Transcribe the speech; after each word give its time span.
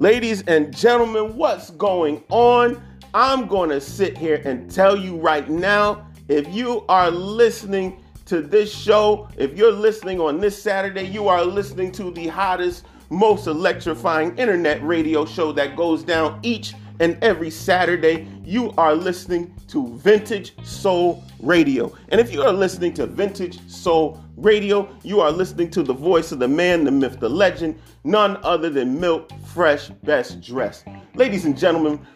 Ladies 0.00 0.42
and 0.46 0.74
gentlemen, 0.74 1.36
what's 1.36 1.68
going 1.72 2.24
on? 2.30 2.82
I'm 3.12 3.46
going 3.46 3.68
to 3.68 3.82
sit 3.82 4.16
here 4.16 4.40
and 4.46 4.70
tell 4.70 4.96
you 4.96 5.18
right 5.18 5.46
now 5.50 6.06
if 6.26 6.48
you 6.48 6.86
are 6.88 7.10
listening 7.10 8.02
to 8.24 8.40
this 8.40 8.74
show, 8.74 9.28
if 9.36 9.58
you're 9.58 9.70
listening 9.70 10.18
on 10.18 10.40
this 10.40 10.60
Saturday, 10.60 11.02
you 11.02 11.28
are 11.28 11.44
listening 11.44 11.92
to 11.92 12.10
the 12.12 12.28
hottest, 12.28 12.86
most 13.10 13.46
electrifying 13.46 14.34
internet 14.38 14.82
radio 14.82 15.26
show 15.26 15.52
that 15.52 15.76
goes 15.76 16.02
down 16.02 16.40
each 16.42 16.72
and 17.00 17.18
every 17.22 17.50
Saturday. 17.50 18.28
You 18.44 18.72
are 18.78 18.94
listening 18.94 19.54
to 19.68 19.88
Vintage 19.96 20.54
Soul 20.64 21.24
Radio. 21.40 21.92
And 22.10 22.20
if 22.20 22.32
you 22.32 22.42
are 22.42 22.52
listening 22.52 22.94
to 22.94 23.06
Vintage 23.06 23.58
Soul 23.68 24.22
Radio, 24.36 24.94
you 25.02 25.20
are 25.20 25.32
listening 25.32 25.70
to 25.70 25.82
the 25.82 25.94
voice 25.94 26.30
of 26.30 26.38
the 26.38 26.48
man, 26.48 26.84
the 26.84 26.90
myth, 26.90 27.18
the 27.18 27.28
legend, 27.28 27.80
none 28.04 28.38
other 28.44 28.70
than 28.70 29.00
Milt 29.00 29.32
Fresh 29.46 29.88
Best 30.04 30.40
Dressed. 30.40 30.86
Ladies 31.14 31.46
and 31.46 31.58
gentlemen, 31.58 32.06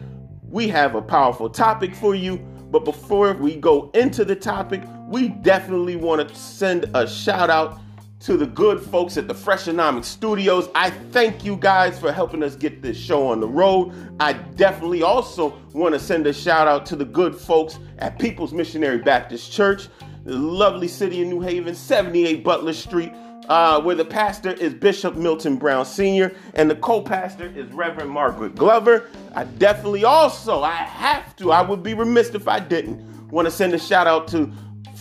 we 0.47 0.67
have 0.69 0.95
a 0.95 1.01
powerful 1.01 1.49
topic 1.49 1.93
for 1.93 2.15
you. 2.15 2.37
But 2.71 2.85
before 2.85 3.33
we 3.33 3.55
go 3.55 3.89
into 3.93 4.25
the 4.25 4.35
topic, 4.35 4.81
we 5.07 5.29
definitely 5.29 5.95
want 5.95 6.27
to 6.27 6.35
send 6.35 6.89
a 6.93 7.07
shout 7.07 7.49
out 7.49 7.79
to 8.21 8.37
the 8.37 8.45
good 8.45 8.79
folks 8.79 9.17
at 9.17 9.27
the 9.27 9.33
Freshonomics 9.33 10.05
Studios. 10.05 10.69
I 10.73 10.89
thank 10.89 11.43
you 11.43 11.57
guys 11.57 11.99
for 11.99 12.11
helping 12.11 12.41
us 12.41 12.55
get 12.55 12.81
this 12.81 12.97
show 12.97 13.27
on 13.27 13.39
the 13.39 13.47
road. 13.47 13.93
I 14.19 14.33
definitely 14.33 15.03
also 15.03 15.55
want 15.73 15.93
to 15.93 15.99
send 15.99 16.25
a 16.25 16.33
shout 16.33 16.67
out 16.67 16.85
to 16.87 16.95
the 16.95 17.05
good 17.05 17.35
folks 17.35 17.77
at 17.99 18.17
People's 18.17 18.53
Missionary 18.53 18.99
Baptist 18.99 19.51
Church, 19.51 19.89
the 20.23 20.37
lovely 20.37 20.87
city 20.87 21.21
of 21.21 21.27
New 21.27 21.41
Haven, 21.41 21.75
78 21.75 22.43
Butler 22.43 22.73
Street. 22.73 23.11
Uh, 23.47 23.79
where 23.79 23.93
the 23.93 24.03
pastor 24.03 24.53
is 24.53 24.73
Bishop 24.73 25.15
Milton 25.15 25.55
Brown 25.57 25.85
Sr. 25.85 26.33
and 26.55 26.67
the 26.67 26.75
co-pastor 26.75 27.45
is 27.55 27.71
Reverend 27.73 28.09
Margaret 28.09 28.55
Glover. 28.55 29.07
I 29.35 29.43
definitely 29.43 30.03
also, 30.03 30.63
I 30.63 30.71
have 30.71 31.35
to, 31.35 31.51
I 31.51 31.61
would 31.61 31.83
be 31.83 31.93
remiss 31.93 32.29
if 32.29 32.47
I 32.47 32.59
didn't, 32.59 33.05
want 33.29 33.45
to 33.45 33.51
send 33.51 33.75
a 33.75 33.77
shout 33.77 34.07
out 34.07 34.27
to 34.29 34.51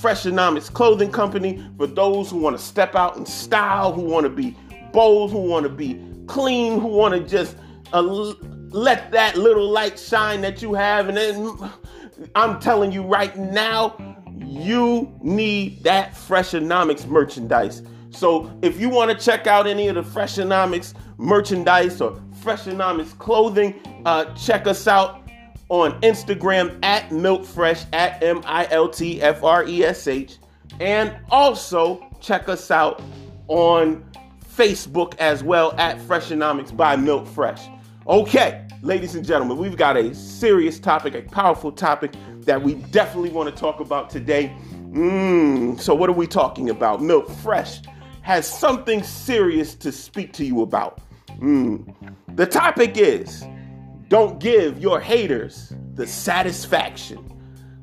Freshonomics 0.05 0.71
Clothing 0.71 1.11
Company 1.11 1.65
for 1.79 1.87
those 1.87 2.31
who 2.31 2.37
want 2.37 2.55
to 2.55 2.63
step 2.63 2.95
out 2.95 3.17
in 3.17 3.25
style, 3.25 3.91
who 3.91 4.03
want 4.03 4.25
to 4.25 4.29
be 4.29 4.55
bold, 4.93 5.31
who 5.31 5.39
want 5.39 5.63
to 5.63 5.71
be 5.71 5.99
clean, 6.27 6.79
who 6.79 6.89
want 6.89 7.15
to 7.15 7.21
just 7.27 7.57
uh, 7.95 8.03
let 8.03 9.11
that 9.13 9.39
little 9.39 9.67
light 9.67 9.99
shine 9.99 10.43
that 10.43 10.61
you 10.61 10.75
have. 10.75 11.09
And 11.09 11.17
then 11.17 11.71
I'm 12.35 12.61
telling 12.61 12.93
you 12.93 13.03
right 13.03 13.35
now, 13.39 13.97
you 14.45 15.11
need 15.23 15.83
that 15.85 16.13
Freshonomics 16.13 17.07
merchandise. 17.07 17.81
So 18.11 18.53
if 18.61 18.79
you 18.79 18.91
want 18.91 19.11
to 19.11 19.17
check 19.17 19.47
out 19.47 19.67
any 19.67 19.89
of 19.89 19.95
the 19.95 20.03
Freshonomics 20.03 20.93
merchandise 21.17 22.03
or 22.03 22.13
Freshonomics 22.43 23.17
clothing, 23.17 23.81
uh, 24.05 24.27
check 24.35 24.67
us 24.67 24.87
out 24.87 25.23
on 25.75 26.00
Instagram 26.03 26.78
at 26.84 27.08
MiltFresh 27.11 27.86
at 27.92 28.22
M 28.22 28.42
I 28.47 28.69
L 28.70 28.89
T 28.89 29.20
F 29.20 29.42
R 29.42 29.67
E 29.67 29.83
S 29.83 30.06
H. 30.06 30.36
And 30.78 31.12
also 31.30 32.06
check 32.20 32.48
us 32.48 32.70
out 32.70 33.03
on 33.48 34.05
Facebook 34.48 35.17
as 35.19 35.42
well 35.42 35.75
at 35.77 35.98
Freshonomics 35.98 36.75
by 36.75 36.95
Milt 36.95 37.27
Fresh. 37.27 37.67
Okay, 38.06 38.64
ladies 38.83 39.17
and 39.17 39.27
gentlemen, 39.27 39.56
we've 39.56 39.77
got 39.77 39.97
a 39.97 40.14
serious 40.14 40.78
topic, 40.78 41.14
a 41.17 41.22
powerful 41.22 41.72
topic 41.72 42.12
that 42.42 42.62
we 42.62 42.75
definitely 42.75 43.30
want 43.30 43.52
to 43.52 43.61
talk 43.61 43.80
about 43.80 44.11
today. 44.11 44.55
Mm, 44.92 45.80
so, 45.80 45.92
what 45.92 46.08
are 46.08 46.14
we 46.14 46.28
talking 46.28 46.70
about? 46.70 47.02
Milt 47.02 47.28
Fresh 47.39 47.80
has 48.22 48.47
something 48.47 49.02
serious 49.02 49.75
to 49.75 49.91
speak 49.91 50.33
to 50.34 50.45
you 50.45 50.62
about. 50.62 51.00
Mm. 51.41 51.92
The 52.36 52.47
topic 52.47 52.97
is 52.97 53.45
don't 54.09 54.39
give 54.39 54.79
your 54.79 55.01
haters 55.01 55.73
the 55.95 56.07
satisfaction. 56.07 57.19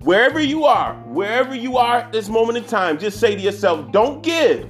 Wherever 0.02 0.40
you 0.40 0.66
are, 0.66 0.96
wherever 1.06 1.54
you 1.54 1.78
are 1.78 1.98
at 1.98 2.12
this 2.12 2.30
moment 2.30 2.58
in 2.58 2.64
time, 2.64 2.98
just 2.98 3.20
say 3.20 3.36
to 3.36 3.42
yourself, 3.42 3.92
don't 3.92 4.24
give 4.24 4.70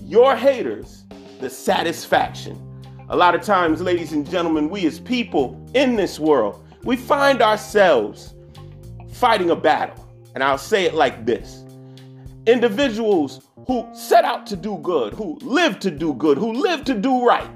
your 0.00 0.36
haters 0.36 1.04
the 1.40 1.50
satisfaction. 1.50 2.60
A 3.08 3.16
lot 3.16 3.34
of 3.34 3.42
times, 3.42 3.80
ladies 3.80 4.12
and 4.12 4.28
gentlemen, 4.28 4.70
we 4.70 4.86
as 4.86 5.00
people 5.00 5.60
in 5.74 5.96
this 5.96 6.18
world, 6.18 6.64
we 6.84 6.96
find 6.96 7.42
ourselves 7.42 8.34
fighting 9.12 9.50
a 9.50 9.56
battle. 9.56 10.08
And 10.34 10.42
I'll 10.42 10.58
say 10.58 10.84
it 10.84 10.94
like 10.94 11.24
this 11.26 11.64
individuals 12.46 13.48
who 13.66 13.88
set 13.94 14.24
out 14.24 14.46
to 14.46 14.56
do 14.56 14.78
good, 14.78 15.14
who 15.14 15.38
live 15.40 15.78
to 15.80 15.90
do 15.90 16.12
good, 16.14 16.36
who 16.36 16.52
live 16.52 16.84
to 16.84 16.94
do 16.94 17.26
right, 17.26 17.48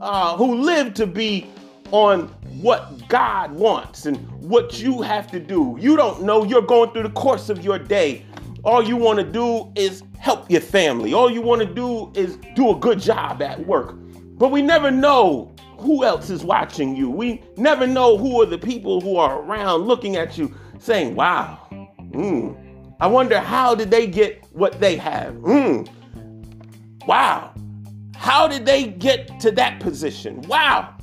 uh, 0.00 0.36
who 0.36 0.54
live 0.56 0.94
to 0.94 1.06
be 1.06 1.50
on 1.90 2.34
what 2.60 3.08
God 3.08 3.52
wants 3.52 4.06
and 4.06 4.16
what 4.42 4.80
you 4.80 5.02
have 5.02 5.30
to 5.30 5.40
do. 5.40 5.76
You 5.80 5.96
don't 5.96 6.22
know, 6.22 6.44
you're 6.44 6.62
going 6.62 6.90
through 6.92 7.04
the 7.04 7.10
course 7.10 7.48
of 7.48 7.64
your 7.64 7.78
day. 7.78 8.24
All 8.64 8.82
you 8.82 8.96
want 8.96 9.18
to 9.18 9.24
do 9.24 9.72
is 9.74 10.02
help 10.18 10.50
your 10.50 10.60
family. 10.60 11.14
All 11.14 11.30
you 11.30 11.42
want 11.42 11.60
to 11.62 11.66
do 11.66 12.12
is 12.14 12.38
do 12.54 12.70
a 12.70 12.78
good 12.78 13.00
job 13.00 13.42
at 13.42 13.66
work. 13.66 13.96
But 14.38 14.50
we 14.50 14.62
never 14.62 14.90
know 14.90 15.52
who 15.78 16.04
else 16.04 16.30
is 16.30 16.44
watching 16.44 16.94
you. 16.94 17.10
We 17.10 17.42
never 17.56 17.86
know 17.86 18.16
who 18.16 18.40
are 18.40 18.46
the 18.46 18.58
people 18.58 19.00
who 19.00 19.16
are 19.16 19.40
around 19.40 19.82
looking 19.82 20.16
at 20.16 20.38
you 20.38 20.54
saying, 20.78 21.14
wow, 21.14 21.66
mm, 22.12 22.56
I 23.00 23.06
wonder 23.08 23.40
how 23.40 23.74
did 23.74 23.90
they 23.90 24.06
get 24.06 24.44
what 24.52 24.78
they 24.78 24.96
have? 24.96 25.34
Mm, 25.34 25.88
wow, 27.06 27.52
how 28.14 28.46
did 28.46 28.64
they 28.64 28.86
get 28.86 29.40
to 29.40 29.50
that 29.52 29.80
position? 29.80 30.40
Wow, 30.42 30.96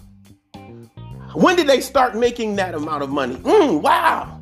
when 1.40 1.56
did 1.56 1.68
they 1.68 1.80
start 1.80 2.16
making 2.16 2.58
that 2.58 2.76
amount 2.76 3.02
of 3.02 3.10
money? 3.10 3.36
Mm, 3.36 3.82
wow. 3.82 4.42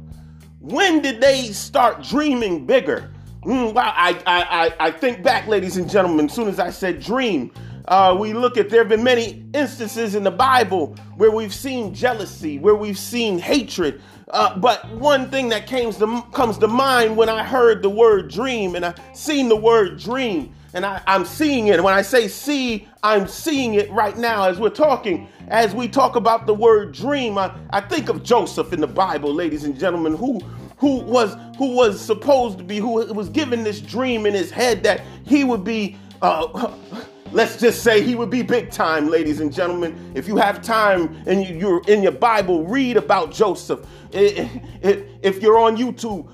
When 0.60 1.00
did 1.00 1.22
they 1.22 1.44
start 1.52 2.02
dreaming 2.02 2.66
bigger? 2.66 3.12
Mm, 3.44 3.76
wow. 3.76 3.94
I, 3.96 4.20
I, 4.26 4.74
I, 4.80 4.92
think 4.92 5.22
back, 5.22 5.46
ladies 5.46 5.78
and 5.78 5.88
gentlemen, 5.88 6.26
as 6.26 6.34
soon 6.34 6.48
as 6.48 6.60
I 6.60 6.72
said 6.72 7.00
dream, 7.00 7.52
uh, 7.88 8.18
we 8.20 8.34
look 8.34 8.58
at 8.58 8.72
there 8.72 8.82
have 8.82 8.90
been 8.90 9.04
many 9.04 9.46
instances 9.54 10.16
in 10.16 10.24
the 10.24 10.32
Bible 10.32 10.96
where 11.18 11.30
we've 11.30 11.54
seen 11.54 11.94
jealousy, 11.94 12.58
where 12.58 12.76
we've 12.76 12.98
seen 12.98 13.38
hatred. 13.38 14.02
Uh, 14.30 14.58
but 14.58 14.90
one 14.94 15.30
thing 15.30 15.50
that 15.50 15.68
came 15.68 15.94
to, 15.94 16.24
comes 16.34 16.58
to 16.58 16.68
mind 16.68 17.16
when 17.16 17.30
I 17.30 17.44
heard 17.44 17.84
the 17.84 17.92
word 17.92 18.32
dream 18.32 18.74
and 18.74 18.84
I 18.84 18.96
seen 19.14 19.50
the 19.50 19.56
word 19.56 20.00
dream 20.00 20.52
and 20.78 20.86
I, 20.86 21.02
am 21.08 21.26
seeing 21.26 21.68
it. 21.68 21.84
When 21.84 21.94
I 21.96 22.04
say 22.04 22.28
see, 22.28 22.88
I'm 23.02 23.28
seeing 23.28 23.74
it 23.74 23.90
right 23.92 24.16
now 24.16 24.44
as 24.48 24.60
we're 24.60 24.70
talking. 24.70 25.28
As 25.48 25.74
we 25.74 25.88
talk 25.88 26.16
about 26.16 26.46
the 26.46 26.54
word 26.54 26.94
dream, 26.94 27.38
I, 27.38 27.52
I 27.72 27.82
think 27.82 28.10
of 28.10 28.22
Joseph 28.22 28.74
in 28.74 28.80
the 28.80 28.88
Bible, 28.88 29.34
ladies 29.34 29.64
and 29.64 29.78
gentlemen, 29.78 30.16
who 30.16 30.40
who 30.78 31.00
was 31.00 31.36
who 31.58 31.74
was 31.74 32.00
supposed 32.00 32.60
to 32.60 32.64
be 32.64 32.78
who 32.78 33.06
was 33.12 33.30
given 33.30 33.64
this 33.64 33.82
dream 33.82 34.28
in 34.28 34.36
his 34.36 34.52
head 34.52 34.84
that 34.84 35.02
he 35.26 35.44
would 35.44 35.64
be. 35.64 35.98
Uh, 36.22 36.76
let's 37.32 37.58
just 37.58 37.84
say 37.84 38.02
he 38.02 38.14
would 38.14 38.30
be 38.30 38.44
big 38.44 38.70
time, 38.70 39.10
ladies 39.10 39.40
and 39.40 39.52
gentlemen. 39.52 40.12
If 40.14 40.28
you 40.28 40.38
have 40.38 40.62
time 40.62 41.22
and 41.26 41.44
you're 41.44 41.82
in 41.88 42.04
your 42.04 42.12
Bible, 42.12 42.66
read 42.66 42.98
about 42.98 43.32
Joseph. 43.32 43.86
If 44.12 45.42
you're 45.42 45.58
on 45.58 45.76
YouTube, 45.76 46.32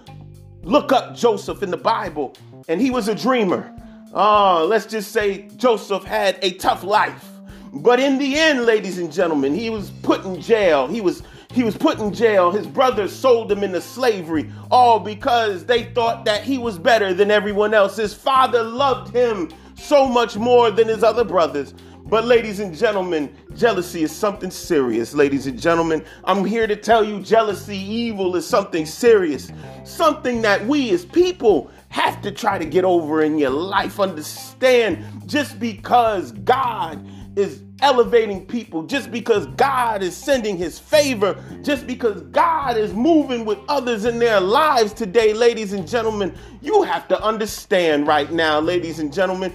look 0.63 0.91
up 0.91 1.15
Joseph 1.15 1.63
in 1.63 1.71
the 1.71 1.77
Bible, 1.77 2.35
and 2.67 2.81
he 2.81 2.91
was 2.91 3.07
a 3.07 3.15
dreamer. 3.15 3.73
Oh, 4.15 4.67
let's 4.69 4.85
just 4.85 5.11
say 5.11 5.47
Joseph 5.57 6.03
had 6.03 6.37
a 6.43 6.51
tough 6.53 6.83
life. 6.83 7.27
But 7.73 7.99
in 7.99 8.19
the 8.19 8.37
end, 8.37 8.63
ladies 8.65 8.99
and 8.99 9.11
gentlemen, 9.11 9.55
he 9.55 9.71
was 9.71 9.89
put 9.89 10.23
in 10.23 10.39
jail. 10.39 10.87
He 10.87 11.01
was 11.01 11.23
he 11.51 11.63
was 11.63 11.75
put 11.75 11.99
in 11.99 12.13
jail. 12.13 12.51
His 12.51 12.67
brothers 12.67 13.11
sold 13.11 13.51
him 13.51 13.63
into 13.63 13.81
slavery, 13.81 14.51
all 14.69 14.99
because 14.99 15.65
they 15.65 15.85
thought 15.85 16.25
that 16.25 16.43
he 16.43 16.59
was 16.59 16.77
better 16.77 17.11
than 17.11 17.31
everyone 17.31 17.73
else. 17.73 17.95
His 17.95 18.13
father 18.13 18.61
loved 18.61 19.11
him 19.15 19.49
so 19.75 20.07
much 20.07 20.35
more 20.37 20.69
than 20.69 20.87
his 20.87 21.03
other 21.03 21.23
brothers. 21.23 21.73
But, 22.05 22.25
ladies 22.25 22.59
and 22.59 22.75
gentlemen, 22.75 23.35
jealousy 23.55 24.03
is 24.03 24.11
something 24.11 24.51
serious. 24.51 25.13
Ladies 25.15 25.47
and 25.47 25.59
gentlemen, 25.59 26.03
I'm 26.25 26.43
here 26.43 26.67
to 26.67 26.75
tell 26.75 27.03
you 27.03 27.21
jealousy, 27.21 27.77
evil 27.77 28.35
is 28.35 28.45
something 28.45 28.85
serious. 28.85 29.51
Something 29.83 30.41
that 30.43 30.63
we 30.67 30.91
as 30.91 31.05
people 31.05 31.71
have 31.93 32.23
to 32.23 32.31
try 32.31 32.57
to 32.57 32.65
get 32.65 32.83
over 32.83 33.21
in 33.21 33.37
your 33.37 33.51
life. 33.51 33.99
Understand 33.99 35.05
just 35.27 35.59
because 35.59 36.31
God 36.31 37.07
is 37.37 37.61
elevating 37.81 38.47
people, 38.47 38.81
just 38.81 39.11
because 39.11 39.45
God 39.45 40.01
is 40.01 40.17
sending 40.17 40.57
his 40.57 40.79
favor, 40.79 41.39
just 41.61 41.85
because 41.85 42.21
God 42.23 42.77
is 42.77 42.95
moving 42.95 43.45
with 43.45 43.59
others 43.67 44.05
in 44.05 44.17
their 44.17 44.39
lives 44.39 44.91
today, 44.91 45.33
ladies 45.33 45.73
and 45.73 45.87
gentlemen, 45.87 46.35
you 46.61 46.81
have 46.81 47.07
to 47.09 47.21
understand 47.21 48.07
right 48.07 48.31
now, 48.31 48.59
ladies 48.59 48.97
and 48.97 49.13
gentlemen, 49.13 49.53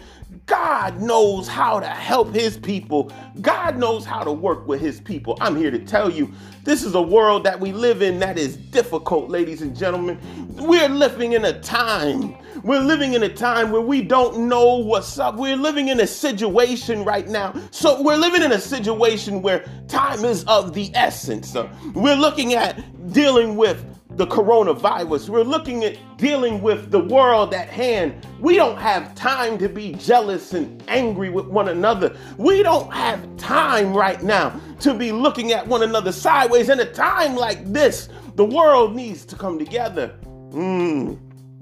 God 0.48 1.00
knows 1.02 1.46
how 1.46 1.78
to 1.78 1.86
help 1.86 2.32
his 2.34 2.56
people. 2.56 3.12
God 3.42 3.76
knows 3.76 4.06
how 4.06 4.24
to 4.24 4.32
work 4.32 4.66
with 4.66 4.80
his 4.80 4.98
people. 4.98 5.36
I'm 5.42 5.54
here 5.54 5.70
to 5.70 5.78
tell 5.78 6.10
you 6.10 6.32
this 6.64 6.82
is 6.82 6.94
a 6.94 7.02
world 7.02 7.44
that 7.44 7.60
we 7.60 7.70
live 7.70 8.00
in 8.00 8.18
that 8.20 8.38
is 8.38 8.56
difficult, 8.56 9.28
ladies 9.28 9.60
and 9.60 9.76
gentlemen. 9.76 10.18
We're 10.56 10.88
living 10.88 11.34
in 11.34 11.44
a 11.44 11.60
time. 11.60 12.34
We're 12.64 12.80
living 12.80 13.12
in 13.12 13.24
a 13.24 13.28
time 13.28 13.70
where 13.70 13.82
we 13.82 14.00
don't 14.00 14.48
know 14.48 14.76
what's 14.76 15.18
up. 15.18 15.36
We're 15.36 15.56
living 15.56 15.88
in 15.88 16.00
a 16.00 16.06
situation 16.06 17.04
right 17.04 17.28
now. 17.28 17.54
So 17.70 18.02
we're 18.02 18.16
living 18.16 18.42
in 18.42 18.52
a 18.52 18.60
situation 18.60 19.42
where 19.42 19.66
time 19.86 20.24
is 20.24 20.44
of 20.44 20.72
the 20.72 20.90
essence. 20.94 21.54
Uh, 21.54 21.68
we're 21.94 22.16
looking 22.16 22.54
at 22.54 22.82
dealing 23.12 23.56
with 23.56 23.84
the 24.18 24.26
coronavirus. 24.26 25.28
We're 25.28 25.44
looking 25.44 25.84
at 25.84 25.96
dealing 26.18 26.60
with 26.60 26.90
the 26.90 26.98
world 26.98 27.54
at 27.54 27.68
hand. 27.68 28.26
We 28.40 28.56
don't 28.56 28.76
have 28.76 29.14
time 29.14 29.56
to 29.58 29.68
be 29.68 29.92
jealous 29.94 30.52
and 30.52 30.82
angry 30.88 31.30
with 31.30 31.46
one 31.46 31.68
another. 31.68 32.16
We 32.36 32.64
don't 32.64 32.92
have 32.92 33.36
time 33.36 33.94
right 33.94 34.20
now 34.22 34.60
to 34.80 34.92
be 34.92 35.12
looking 35.12 35.52
at 35.52 35.66
one 35.66 35.84
another 35.84 36.10
sideways. 36.10 36.68
In 36.68 36.80
a 36.80 36.92
time 36.92 37.36
like 37.36 37.64
this, 37.72 38.08
the 38.34 38.44
world 38.44 38.96
needs 38.96 39.24
to 39.26 39.36
come 39.36 39.56
together. 39.56 40.14
Mm. 40.50 41.18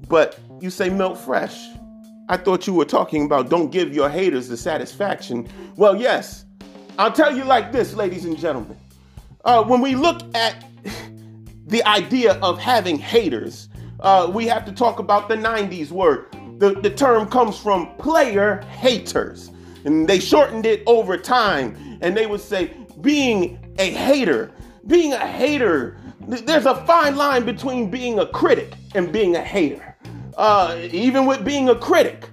But 0.08 0.40
you 0.60 0.70
say 0.70 0.88
Milt 0.88 1.18
Fresh. 1.18 1.68
I 2.28 2.38
thought 2.38 2.66
you 2.66 2.72
were 2.72 2.86
talking 2.86 3.26
about 3.26 3.50
don't 3.50 3.70
give 3.70 3.94
your 3.94 4.08
haters 4.08 4.48
the 4.48 4.56
satisfaction. 4.56 5.46
Well, 5.76 5.94
yes. 5.94 6.46
I'll 6.98 7.12
tell 7.12 7.36
you 7.36 7.44
like 7.44 7.70
this, 7.70 7.92
ladies 7.92 8.24
and 8.24 8.38
gentlemen. 8.38 8.78
Uh, 9.44 9.62
when 9.62 9.82
we 9.82 9.94
look 9.94 10.22
at 10.34 10.65
the 11.66 11.84
idea 11.86 12.34
of 12.34 12.58
having 12.58 12.98
haters, 12.98 13.68
uh, 14.00 14.30
we 14.32 14.46
have 14.46 14.64
to 14.64 14.72
talk 14.72 14.98
about 14.98 15.28
the 15.28 15.36
90s 15.36 15.90
word. 15.90 16.26
The, 16.58 16.74
the 16.80 16.90
term 16.90 17.28
comes 17.28 17.58
from 17.58 17.94
player 17.96 18.62
haters, 18.70 19.50
and 19.84 20.08
they 20.08 20.18
shortened 20.18 20.64
it 20.64 20.82
over 20.86 21.16
time. 21.16 21.98
And 22.00 22.16
they 22.16 22.26
would 22.26 22.40
say, 22.40 22.76
being 23.00 23.58
a 23.78 23.90
hater, 23.90 24.52
being 24.86 25.12
a 25.12 25.26
hater, 25.26 25.98
there's 26.20 26.66
a 26.66 26.86
fine 26.86 27.16
line 27.16 27.44
between 27.44 27.90
being 27.90 28.18
a 28.18 28.26
critic 28.26 28.72
and 28.94 29.12
being 29.12 29.36
a 29.36 29.42
hater. 29.42 29.96
Uh, 30.36 30.78
even 30.92 31.26
with 31.26 31.44
being 31.44 31.68
a 31.68 31.74
critic, 31.74 32.28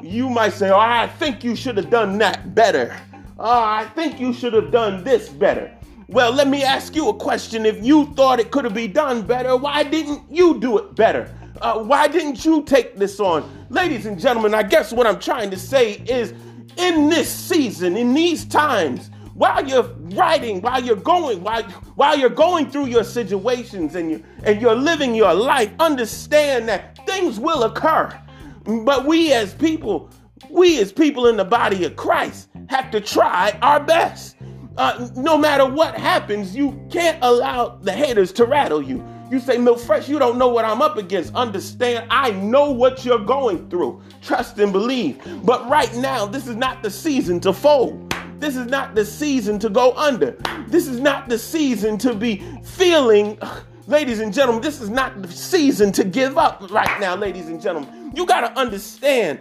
you 0.00 0.28
might 0.28 0.52
say, 0.52 0.70
Oh, 0.70 0.78
I 0.78 1.08
think 1.08 1.42
you 1.42 1.56
should 1.56 1.76
have 1.76 1.90
done 1.90 2.18
that 2.18 2.54
better. 2.54 2.96
Oh, 3.38 3.62
I 3.62 3.84
think 3.94 4.20
you 4.20 4.32
should 4.32 4.52
have 4.52 4.70
done 4.70 5.04
this 5.04 5.28
better. 5.28 5.77
Well, 6.10 6.32
let 6.32 6.48
me 6.48 6.62
ask 6.62 6.96
you 6.96 7.10
a 7.10 7.14
question. 7.14 7.66
If 7.66 7.84
you 7.84 8.06
thought 8.14 8.40
it 8.40 8.50
could 8.50 8.64
have 8.64 8.72
been 8.72 8.92
done 8.92 9.20
better, 9.26 9.54
why 9.58 9.82
didn't 9.82 10.22
you 10.30 10.58
do 10.58 10.78
it 10.78 10.94
better? 10.94 11.30
Uh, 11.60 11.80
why 11.80 12.08
didn't 12.08 12.46
you 12.46 12.62
take 12.62 12.96
this 12.96 13.20
on? 13.20 13.66
Ladies 13.68 14.06
and 14.06 14.18
gentlemen, 14.18 14.54
I 14.54 14.62
guess 14.62 14.90
what 14.90 15.06
I'm 15.06 15.20
trying 15.20 15.50
to 15.50 15.58
say 15.58 15.96
is 16.06 16.32
in 16.78 17.10
this 17.10 17.28
season, 17.28 17.94
in 17.98 18.14
these 18.14 18.46
times, 18.46 19.10
while 19.34 19.68
you're 19.68 19.82
writing, 20.14 20.62
while 20.62 20.82
you're 20.82 20.96
going, 20.96 21.42
while, 21.42 21.62
while 21.96 22.18
you're 22.18 22.30
going 22.30 22.70
through 22.70 22.86
your 22.86 23.04
situations 23.04 23.94
and, 23.94 24.10
you, 24.10 24.24
and 24.44 24.62
you're 24.62 24.74
living 24.74 25.14
your 25.14 25.34
life, 25.34 25.70
understand 25.78 26.70
that 26.70 27.04
things 27.04 27.38
will 27.38 27.64
occur. 27.64 28.18
But 28.64 29.04
we 29.04 29.34
as 29.34 29.52
people, 29.52 30.08
we 30.48 30.80
as 30.80 30.90
people 30.90 31.26
in 31.26 31.36
the 31.36 31.44
body 31.44 31.84
of 31.84 31.96
Christ 31.96 32.48
have 32.70 32.90
to 32.92 33.00
try 33.02 33.58
our 33.60 33.78
best 33.78 34.37
uh, 34.78 35.10
no 35.16 35.36
matter 35.36 35.66
what 35.66 35.96
happens, 35.96 36.54
you 36.54 36.80
can't 36.90 37.18
allow 37.22 37.78
the 37.82 37.92
haters 37.92 38.32
to 38.32 38.44
rattle 38.44 38.80
you. 38.80 39.04
You 39.30 39.40
say, 39.40 39.58
Milt 39.58 39.80
Fresh, 39.80 40.08
you 40.08 40.18
don't 40.18 40.38
know 40.38 40.48
what 40.48 40.64
I'm 40.64 40.80
up 40.80 40.96
against. 40.96 41.34
Understand, 41.34 42.06
I 42.10 42.30
know 42.30 42.70
what 42.70 43.04
you're 43.04 43.18
going 43.18 43.68
through. 43.68 44.00
Trust 44.22 44.58
and 44.58 44.72
believe. 44.72 45.20
But 45.44 45.68
right 45.68 45.92
now, 45.96 46.24
this 46.24 46.46
is 46.46 46.56
not 46.56 46.82
the 46.82 46.90
season 46.90 47.40
to 47.40 47.52
fold. 47.52 48.14
This 48.38 48.56
is 48.56 48.66
not 48.66 48.94
the 48.94 49.04
season 49.04 49.58
to 49.58 49.68
go 49.68 49.92
under. 49.96 50.36
This 50.68 50.86
is 50.86 51.00
not 51.00 51.28
the 51.28 51.38
season 51.38 51.98
to 51.98 52.14
be 52.14 52.42
feeling, 52.62 53.36
ladies 53.88 54.20
and 54.20 54.32
gentlemen, 54.32 54.62
this 54.62 54.80
is 54.80 54.90
not 54.90 55.20
the 55.20 55.28
season 55.28 55.90
to 55.92 56.04
give 56.04 56.38
up 56.38 56.70
right 56.70 57.00
now, 57.00 57.16
ladies 57.16 57.48
and 57.48 57.60
gentlemen. 57.60 58.12
You 58.14 58.24
got 58.24 58.42
to 58.42 58.58
understand 58.58 59.40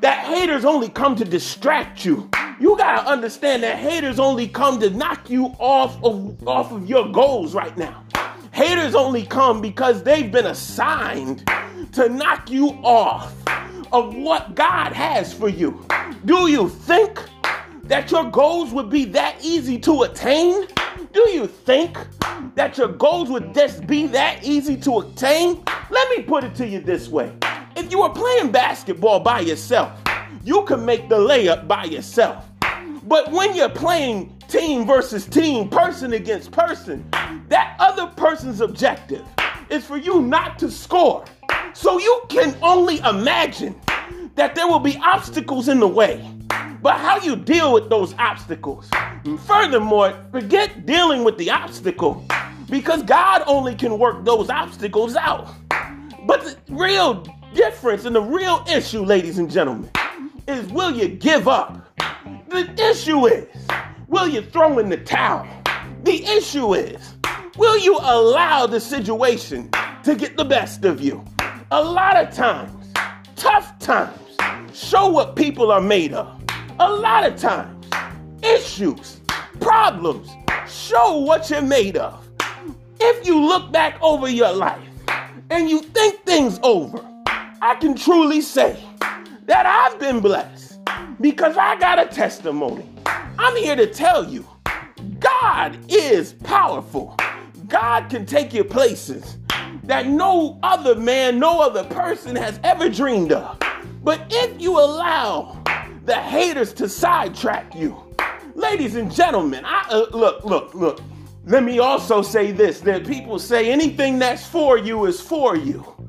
that 0.00 0.24
haters 0.24 0.64
only 0.64 0.88
come 0.88 1.16
to 1.16 1.24
distract 1.24 2.04
you. 2.04 2.30
You 2.60 2.76
gotta 2.76 3.08
understand 3.08 3.62
that 3.62 3.78
haters 3.78 4.18
only 4.18 4.48
come 4.48 4.80
to 4.80 4.90
knock 4.90 5.30
you 5.30 5.46
off 5.60 6.02
of 6.02 6.46
off 6.48 6.72
of 6.72 6.88
your 6.88 7.08
goals 7.12 7.54
right 7.54 7.76
now. 7.76 8.02
Haters 8.50 8.96
only 8.96 9.24
come 9.24 9.60
because 9.60 10.02
they've 10.02 10.32
been 10.32 10.46
assigned 10.46 11.46
to 11.92 12.08
knock 12.08 12.50
you 12.50 12.70
off 12.82 13.32
of 13.92 14.16
what 14.16 14.56
God 14.56 14.92
has 14.92 15.32
for 15.32 15.48
you. 15.48 15.86
Do 16.24 16.50
you 16.50 16.68
think 16.68 17.20
that 17.84 18.10
your 18.10 18.28
goals 18.28 18.72
would 18.72 18.90
be 18.90 19.04
that 19.04 19.36
easy 19.40 19.78
to 19.78 20.02
attain? 20.02 20.66
Do 21.12 21.30
you 21.30 21.46
think 21.46 21.96
that 22.56 22.76
your 22.76 22.88
goals 22.88 23.30
would 23.30 23.54
just 23.54 23.86
be 23.86 24.08
that 24.08 24.42
easy 24.42 24.76
to 24.78 24.98
attain? 24.98 25.62
Let 25.90 26.10
me 26.10 26.24
put 26.24 26.42
it 26.42 26.56
to 26.56 26.66
you 26.66 26.80
this 26.80 27.08
way. 27.08 27.32
If 27.76 27.92
you 27.92 28.00
were 28.00 28.10
playing 28.10 28.50
basketball 28.50 29.20
by 29.20 29.40
yourself, 29.40 29.92
you 30.44 30.64
can 30.64 30.84
make 30.84 31.08
the 31.08 31.16
layup 31.16 31.68
by 31.68 31.84
yourself. 31.84 32.47
But 33.08 33.32
when 33.32 33.56
you're 33.56 33.70
playing 33.70 34.36
team 34.48 34.86
versus 34.86 35.24
team, 35.24 35.70
person 35.70 36.12
against 36.12 36.52
person, 36.52 37.08
that 37.48 37.74
other 37.78 38.06
person's 38.08 38.60
objective 38.60 39.26
is 39.70 39.86
for 39.86 39.96
you 39.96 40.20
not 40.20 40.58
to 40.58 40.70
score. 40.70 41.24
So 41.72 41.98
you 41.98 42.20
can 42.28 42.54
only 42.60 42.98
imagine 42.98 43.80
that 44.34 44.54
there 44.54 44.66
will 44.66 44.78
be 44.78 44.98
obstacles 44.98 45.68
in 45.68 45.80
the 45.80 45.88
way. 45.88 46.22
But 46.82 46.98
how 46.98 47.18
you 47.22 47.34
deal 47.34 47.72
with 47.72 47.88
those 47.88 48.12
obstacles. 48.18 48.90
Furthermore, 49.46 50.12
forget 50.30 50.84
dealing 50.84 51.24
with 51.24 51.38
the 51.38 51.50
obstacle 51.50 52.26
because 52.68 53.02
God 53.04 53.42
only 53.46 53.74
can 53.74 53.98
work 53.98 54.22
those 54.26 54.50
obstacles 54.50 55.16
out. 55.16 55.48
But 56.26 56.44
the 56.44 56.58
real 56.68 57.26
difference 57.54 58.04
and 58.04 58.14
the 58.14 58.20
real 58.20 58.62
issue, 58.70 59.02
ladies 59.02 59.38
and 59.38 59.50
gentlemen, 59.50 59.90
is 60.46 60.70
will 60.70 60.90
you 60.90 61.08
give 61.08 61.48
up? 61.48 61.86
The 62.48 62.72
issue 62.90 63.26
is, 63.26 63.46
will 64.08 64.26
you 64.26 64.40
throw 64.40 64.78
in 64.78 64.88
the 64.88 64.96
towel? 64.96 65.46
The 66.04 66.24
issue 66.24 66.72
is, 66.72 67.14
will 67.58 67.76
you 67.76 67.98
allow 67.98 68.66
the 68.66 68.80
situation 68.80 69.70
to 70.04 70.14
get 70.14 70.38
the 70.38 70.46
best 70.46 70.86
of 70.86 70.98
you? 71.02 71.22
A 71.70 71.82
lot 71.82 72.16
of 72.16 72.34
times, 72.34 72.72
tough 73.36 73.78
times 73.78 74.18
show 74.72 75.08
what 75.08 75.36
people 75.36 75.70
are 75.70 75.82
made 75.82 76.14
of. 76.14 76.42
A 76.80 76.90
lot 76.90 77.26
of 77.26 77.36
times, 77.36 77.86
issues, 78.42 79.20
problems 79.60 80.30
show 80.66 81.18
what 81.18 81.50
you're 81.50 81.60
made 81.60 81.98
of. 81.98 82.26
If 82.98 83.26
you 83.26 83.38
look 83.38 83.70
back 83.72 83.98
over 84.00 84.26
your 84.26 84.52
life 84.52 84.88
and 85.50 85.68
you 85.68 85.80
think 85.80 86.24
things 86.24 86.58
over, 86.62 86.98
I 87.60 87.76
can 87.78 87.94
truly 87.94 88.40
say 88.40 88.82
that 89.44 89.66
I've 89.66 90.00
been 90.00 90.20
blessed 90.20 90.67
because 91.20 91.56
I 91.56 91.76
got 91.78 91.98
a 91.98 92.06
testimony. 92.06 92.88
I'm 93.38 93.56
here 93.56 93.76
to 93.76 93.86
tell 93.86 94.28
you 94.28 94.46
God 95.20 95.78
is 95.88 96.32
powerful. 96.32 97.16
God 97.68 98.08
can 98.08 98.26
take 98.26 98.52
you 98.52 98.64
places 98.64 99.36
that 99.84 100.06
no 100.06 100.58
other 100.62 100.94
man, 100.94 101.38
no 101.38 101.60
other 101.60 101.84
person 101.84 102.36
has 102.36 102.58
ever 102.64 102.88
dreamed 102.88 103.32
of. 103.32 103.58
But 104.02 104.26
if 104.30 104.60
you 104.60 104.78
allow 104.78 105.62
the 106.04 106.14
haters 106.14 106.72
to 106.74 106.88
sidetrack 106.88 107.74
you, 107.74 107.96
ladies 108.54 108.96
and 108.96 109.12
gentlemen, 109.12 109.64
I 109.64 109.86
uh, 109.90 110.06
look, 110.16 110.44
look, 110.44 110.74
look. 110.74 111.00
Let 111.44 111.62
me 111.62 111.78
also 111.78 112.22
say 112.22 112.52
this 112.52 112.80
that 112.80 113.06
people 113.06 113.38
say 113.38 113.70
anything 113.70 114.18
that's 114.18 114.46
for 114.46 114.78
you 114.78 115.06
is 115.06 115.20
for 115.20 115.56
you. 115.56 116.07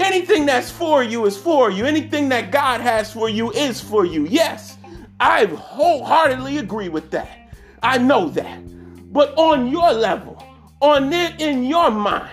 Anything 0.00 0.46
that's 0.46 0.70
for 0.70 1.04
you 1.04 1.26
is 1.26 1.36
for 1.36 1.70
you. 1.70 1.84
Anything 1.84 2.30
that 2.30 2.50
God 2.50 2.80
has 2.80 3.12
for 3.12 3.28
you 3.28 3.52
is 3.52 3.82
for 3.82 4.06
you. 4.06 4.26
Yes, 4.26 4.78
I 5.20 5.44
wholeheartedly 5.44 6.56
agree 6.56 6.88
with 6.88 7.10
that. 7.10 7.54
I 7.82 7.98
know 7.98 8.30
that. 8.30 8.62
But 9.12 9.36
on 9.36 9.70
your 9.70 9.92
level, 9.92 10.42
on 10.80 11.12
it 11.12 11.38
in 11.38 11.64
your 11.64 11.90
mind, 11.90 12.30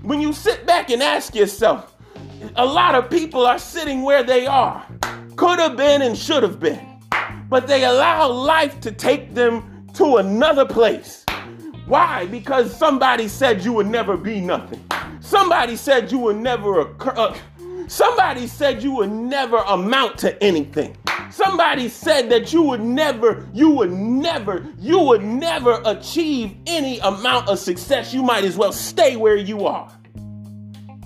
when 0.00 0.22
you 0.22 0.32
sit 0.32 0.66
back 0.66 0.88
and 0.88 1.02
ask 1.02 1.34
yourself, 1.34 1.94
a 2.56 2.64
lot 2.64 2.94
of 2.94 3.10
people 3.10 3.44
are 3.44 3.58
sitting 3.58 4.00
where 4.00 4.22
they 4.22 4.46
are, 4.46 4.86
could 5.36 5.58
have 5.58 5.76
been 5.76 6.00
and 6.00 6.16
should 6.16 6.42
have 6.42 6.58
been, 6.58 6.80
but 7.50 7.66
they 7.66 7.84
allow 7.84 8.28
life 8.28 8.80
to 8.80 8.92
take 8.92 9.34
them 9.34 9.86
to 9.92 10.16
another 10.16 10.64
place. 10.64 11.26
Why? 11.84 12.26
Because 12.26 12.74
somebody 12.74 13.28
said 13.28 13.62
you 13.62 13.74
would 13.74 13.88
never 13.88 14.16
be 14.16 14.40
nothing. 14.40 14.82
Somebody 15.30 15.76
said 15.76 16.10
you 16.10 16.18
would 16.18 16.38
never 16.38 16.80
occur. 16.80 17.14
Uh, 17.16 17.38
somebody 17.86 18.48
said 18.48 18.82
you 18.82 18.90
would 18.96 19.12
never 19.12 19.58
amount 19.58 20.18
to 20.18 20.42
anything. 20.42 20.96
Somebody 21.30 21.88
said 21.88 22.28
that 22.30 22.52
you 22.52 22.62
would 22.62 22.80
never, 22.80 23.48
you 23.54 23.70
would 23.70 23.92
never, 23.92 24.66
you 24.80 24.98
would 24.98 25.22
never 25.22 25.80
achieve 25.84 26.56
any 26.66 26.98
amount 26.98 27.48
of 27.48 27.60
success. 27.60 28.12
You 28.12 28.24
might 28.24 28.42
as 28.42 28.56
well 28.56 28.72
stay 28.72 29.14
where 29.14 29.36
you 29.36 29.66
are. 29.66 29.96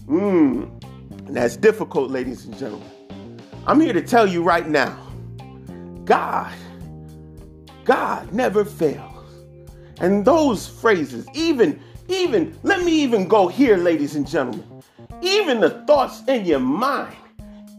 Mmm. 0.07 0.71
That's 1.29 1.59
difficult, 1.59 2.11
ladies 2.11 2.47
and 2.47 2.57
gentlemen. 2.57 2.91
I'm 3.67 3.79
here 3.79 3.93
to 3.93 4.01
tell 4.01 4.27
you 4.27 4.43
right 4.43 4.67
now 4.67 4.99
God, 6.07 6.55
God 7.85 8.33
never 8.33 8.65
fails. 8.65 9.35
And 10.01 10.25
those 10.25 10.67
phrases, 10.67 11.27
even, 11.35 11.79
even, 12.09 12.59
let 12.63 12.85
me 12.85 12.93
even 13.03 13.29
go 13.29 13.49
here, 13.49 13.77
ladies 13.77 14.17
and 14.17 14.27
gentlemen. 14.27 14.83
Even 15.23 15.61
the 15.61 15.71
thoughts 15.87 16.23
in 16.29 16.45
your 16.45 16.61
mind, 16.61 17.17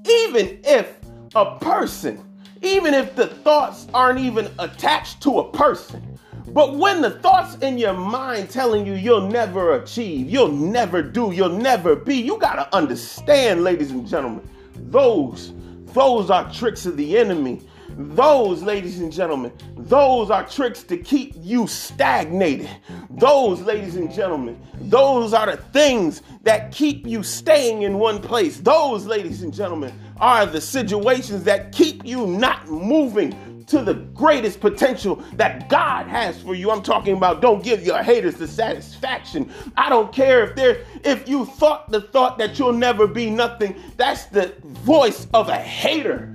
even 0.07 0.59
if 0.63 0.95
a 1.35 1.57
person, 1.59 2.23
even 2.61 2.93
if 2.93 3.15
the 3.15 3.27
thoughts 3.27 3.87
aren't 3.93 4.19
even 4.19 4.49
attached 4.59 5.21
to 5.23 5.39
a 5.39 5.51
person, 5.51 6.17
but 6.47 6.77
when 6.77 7.01
the 7.01 7.11
thoughts 7.11 7.55
in 7.57 7.77
your 7.77 7.93
mind 7.93 8.49
telling 8.49 8.85
you 8.85 8.93
you'll 8.93 9.27
never 9.27 9.75
achieve, 9.75 10.29
you'll 10.29 10.51
never 10.51 11.01
do, 11.01 11.31
you'll 11.33 11.49
never 11.49 11.95
be, 11.95 12.15
you 12.15 12.39
got 12.39 12.55
to 12.55 12.75
understand, 12.75 13.63
ladies 13.63 13.91
and 13.91 14.07
gentlemen, 14.07 14.47
those 14.89 15.53
those 15.93 16.29
are 16.29 16.51
tricks 16.51 16.85
of 16.85 16.97
the 16.97 17.17
enemy. 17.17 17.61
Those, 17.89 18.61
ladies 18.61 18.99
and 18.99 19.11
gentlemen, 19.11 19.51
those 19.77 20.29
are 20.29 20.47
tricks 20.47 20.83
to 20.83 20.97
keep 20.97 21.33
you 21.37 21.67
stagnated. 21.67 22.69
Those, 23.09 23.61
ladies 23.61 23.95
and 23.95 24.11
gentlemen, 24.11 24.59
those 24.81 25.33
are 25.33 25.45
the 25.45 25.57
things 25.57 26.21
that 26.43 26.71
keep 26.71 27.05
you 27.07 27.23
staying 27.23 27.83
in 27.83 27.99
one 27.99 28.21
place. 28.21 28.59
Those, 28.59 29.05
ladies 29.05 29.43
and 29.43 29.53
gentlemen, 29.53 29.93
are 30.19 30.45
the 30.45 30.61
situations 30.61 31.43
that 31.43 31.71
keep 31.71 32.05
you 32.05 32.27
not 32.27 32.67
moving 32.67 33.33
to 33.67 33.81
the 33.81 33.93
greatest 33.93 34.59
potential 34.59 35.15
that 35.33 35.69
God 35.69 36.07
has 36.07 36.41
for 36.41 36.53
you. 36.53 36.69
I'm 36.71 36.83
talking 36.83 37.17
about 37.17 37.41
don't 37.41 37.63
give 37.63 37.85
your 37.85 38.01
haters 38.03 38.35
the 38.35 38.47
satisfaction. 38.47 39.51
I 39.75 39.89
don't 39.89 40.13
care 40.13 40.43
if 40.43 40.55
they're 40.55 40.85
if 41.03 41.27
you 41.27 41.45
thought 41.45 41.89
the 41.89 42.01
thought 42.01 42.37
that 42.37 42.59
you'll 42.59 42.73
never 42.73 43.07
be 43.07 43.29
nothing, 43.29 43.75
that's 43.97 44.25
the 44.25 44.53
voice 44.63 45.27
of 45.33 45.49
a 45.49 45.57
hater. 45.57 46.34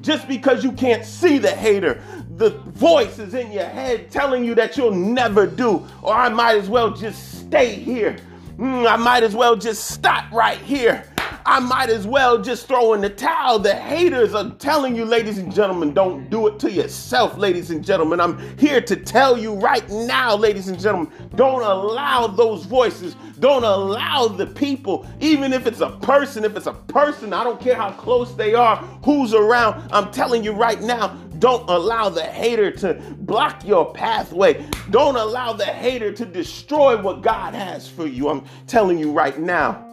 Just 0.00 0.26
because 0.28 0.64
you 0.64 0.72
can't 0.72 1.04
see 1.04 1.38
the 1.38 1.50
hater, 1.50 2.02
the 2.36 2.50
voice 2.50 3.18
is 3.18 3.34
in 3.34 3.52
your 3.52 3.66
head 3.66 4.10
telling 4.10 4.44
you 4.44 4.54
that 4.54 4.76
you'll 4.76 4.94
never 4.94 5.46
do, 5.46 5.86
or 6.02 6.14
I 6.14 6.28
might 6.30 6.56
as 6.56 6.68
well 6.70 6.90
just 6.90 7.40
stay 7.40 7.74
here. 7.74 8.16
Mm, 8.56 8.90
I 8.90 8.96
might 8.96 9.22
as 9.22 9.34
well 9.36 9.56
just 9.56 9.88
stop 9.90 10.30
right 10.32 10.58
here. 10.58 11.04
I 11.46 11.60
might 11.60 11.90
as 11.90 12.06
well 12.06 12.40
just 12.40 12.66
throw 12.66 12.92
in 12.94 13.00
the 13.00 13.10
towel. 13.10 13.58
The 13.58 13.74
haters 13.74 14.34
are 14.34 14.50
telling 14.58 14.94
you, 14.96 15.04
ladies 15.04 15.38
and 15.38 15.54
gentlemen, 15.54 15.94
don't 15.94 16.30
do 16.30 16.46
it 16.46 16.58
to 16.60 16.70
yourself, 16.70 17.36
ladies 17.36 17.70
and 17.70 17.84
gentlemen. 17.84 18.20
I'm 18.20 18.58
here 18.58 18.80
to 18.80 18.96
tell 18.96 19.38
you 19.38 19.54
right 19.54 19.88
now, 19.90 20.36
ladies 20.36 20.68
and 20.68 20.78
gentlemen, 20.78 21.12
don't 21.34 21.62
allow 21.62 22.26
those 22.26 22.64
voices, 22.64 23.16
don't 23.40 23.64
allow 23.64 24.28
the 24.28 24.46
people, 24.46 25.06
even 25.20 25.52
if 25.52 25.66
it's 25.66 25.80
a 25.80 25.90
person, 25.90 26.44
if 26.44 26.56
it's 26.56 26.66
a 26.66 26.74
person, 26.74 27.32
I 27.32 27.44
don't 27.44 27.60
care 27.60 27.74
how 27.76 27.92
close 27.92 28.34
they 28.34 28.54
are, 28.54 28.76
who's 29.04 29.34
around. 29.34 29.88
I'm 29.92 30.10
telling 30.12 30.44
you 30.44 30.52
right 30.52 30.80
now, 30.80 31.08
don't 31.40 31.68
allow 31.70 32.10
the 32.10 32.22
hater 32.22 32.70
to 32.70 32.94
block 33.20 33.64
your 33.64 33.92
pathway. 33.94 34.66
Don't 34.90 35.16
allow 35.16 35.54
the 35.54 35.64
hater 35.64 36.12
to 36.12 36.26
destroy 36.26 37.00
what 37.00 37.22
God 37.22 37.54
has 37.54 37.88
for 37.88 38.06
you. 38.06 38.28
I'm 38.28 38.44
telling 38.66 38.98
you 38.98 39.10
right 39.10 39.38
now. 39.38 39.89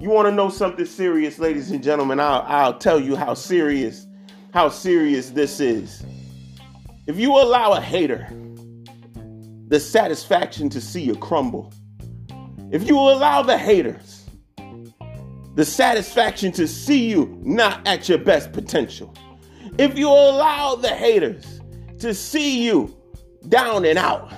You 0.00 0.10
want 0.10 0.26
to 0.26 0.32
know 0.32 0.48
something 0.48 0.84
serious, 0.84 1.38
ladies 1.38 1.70
and 1.70 1.82
gentlemen? 1.82 2.18
I'll, 2.18 2.42
I'll 2.46 2.78
tell 2.78 2.98
you 2.98 3.14
how 3.14 3.34
serious, 3.34 4.06
how 4.52 4.68
serious 4.68 5.30
this 5.30 5.60
is. 5.60 6.04
If 7.06 7.16
you 7.16 7.32
allow 7.32 7.72
a 7.72 7.80
hater 7.80 8.28
the 9.68 9.78
satisfaction 9.78 10.68
to 10.70 10.80
see 10.80 11.02
you 11.02 11.14
crumble, 11.14 11.72
if 12.70 12.88
you 12.88 12.98
allow 12.98 13.42
the 13.42 13.56
haters 13.56 14.24
the 15.54 15.64
satisfaction 15.64 16.50
to 16.50 16.66
see 16.66 17.08
you 17.08 17.38
not 17.44 17.86
at 17.86 18.08
your 18.08 18.18
best 18.18 18.52
potential, 18.52 19.14
if 19.78 19.96
you 19.96 20.08
allow 20.08 20.74
the 20.74 20.88
haters 20.88 21.60
to 22.00 22.12
see 22.12 22.64
you 22.64 22.94
down 23.48 23.84
and 23.84 23.96
out, 23.96 24.32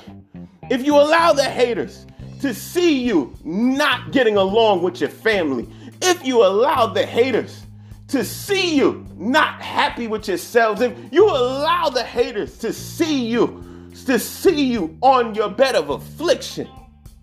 if 0.70 0.84
you 0.84 0.94
allow 0.94 1.32
the 1.32 1.44
haters 1.44 2.06
to 2.40 2.54
see 2.54 3.02
you 3.04 3.34
not 3.44 4.12
getting 4.12 4.36
along 4.36 4.82
with 4.82 5.00
your 5.00 5.10
family, 5.10 5.68
if 6.02 6.24
you 6.24 6.44
allow 6.44 6.86
the 6.86 7.04
haters 7.04 7.62
to 8.08 8.24
see 8.24 8.76
you 8.76 9.04
not 9.16 9.60
happy 9.60 10.06
with 10.06 10.28
yourselves, 10.28 10.80
if 10.80 10.96
you 11.10 11.26
allow 11.28 11.88
the 11.88 12.04
haters 12.04 12.58
to 12.58 12.72
see 12.72 13.26
you, 13.26 13.90
to 14.06 14.18
see 14.18 14.64
you 14.64 14.96
on 15.00 15.34
your 15.34 15.48
bed 15.50 15.74
of 15.74 15.90
affliction, 15.90 16.66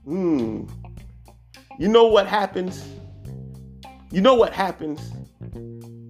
hmm, 0.03 0.65
you 1.79 1.87
know 1.87 2.05
what 2.07 2.27
happens? 2.27 2.85
You 4.11 4.21
know 4.21 4.35
what 4.35 4.53
happens? 4.53 5.11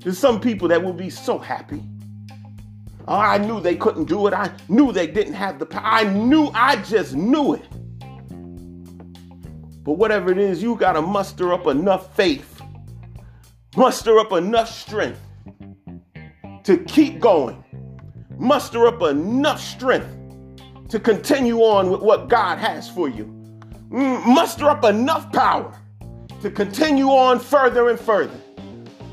There's 0.04 0.18
some 0.18 0.42
people 0.42 0.68
that 0.70 0.84
will 0.84 0.94
be 0.94 1.10
so 1.10 1.38
happy. 1.38 1.82
Oh, 3.08 3.16
I 3.16 3.38
knew 3.38 3.60
they 3.60 3.76
couldn't 3.76 4.06
do 4.06 4.28
it. 4.28 4.34
I 4.34 4.52
knew 4.70 4.92
they 4.92 5.08
didn't 5.08 5.34
have 5.34 5.60
the 5.60 5.66
power. 5.66 5.84
I 5.86 6.04
knew, 6.04 6.50
I 6.54 6.78
just 6.78 7.16
knew 7.16 7.54
it. 7.54 7.66
But 9.84 9.94
whatever 9.94 10.32
it 10.32 10.38
is, 10.38 10.64
you 10.64 10.76
got 10.76 10.94
to 10.94 11.02
muster 11.02 11.54
up 11.54 11.68
enough 11.68 12.16
faith, 12.16 12.62
muster 13.76 14.18
up 14.18 14.32
enough 14.32 14.70
strength 14.70 15.20
to 16.64 16.78
keep 16.86 17.20
going, 17.20 17.64
muster 18.38 18.88
up 18.88 19.02
enough 19.02 19.60
strength 19.60 20.08
to 20.88 21.00
continue 21.00 21.60
on 21.60 21.90
with 21.90 22.02
what 22.02 22.30
God 22.30 22.60
has 22.60 22.90
for 22.90 23.10
you, 23.10 23.26
muster 23.90 24.70
up 24.70 24.86
enough 24.86 25.32
power 25.34 25.78
to 26.42 26.50
continue 26.50 27.08
on 27.08 27.40
further 27.40 27.90
and 27.90 28.00
further. 28.00 28.40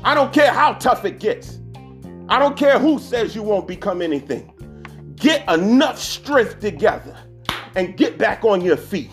I 0.03 0.15
don't 0.15 0.33
care 0.33 0.51
how 0.53 0.73
tough 0.73 1.03
it 1.03 1.19
gets. 1.19 1.59
I 2.29 2.39
don't 2.39 2.55
care 2.55 2.79
who 2.79 2.97
says 2.97 3.35
you 3.35 3.43
won't 3.43 3.67
become 3.67 4.01
anything. 4.01 4.47
Get 5.15 5.47
enough 5.49 5.99
strength 5.99 6.59
together 6.61 7.17
and 7.75 7.97
get 7.97 8.17
back 8.17 8.45
on 8.45 8.61
your 8.61 8.77
feet. 8.77 9.11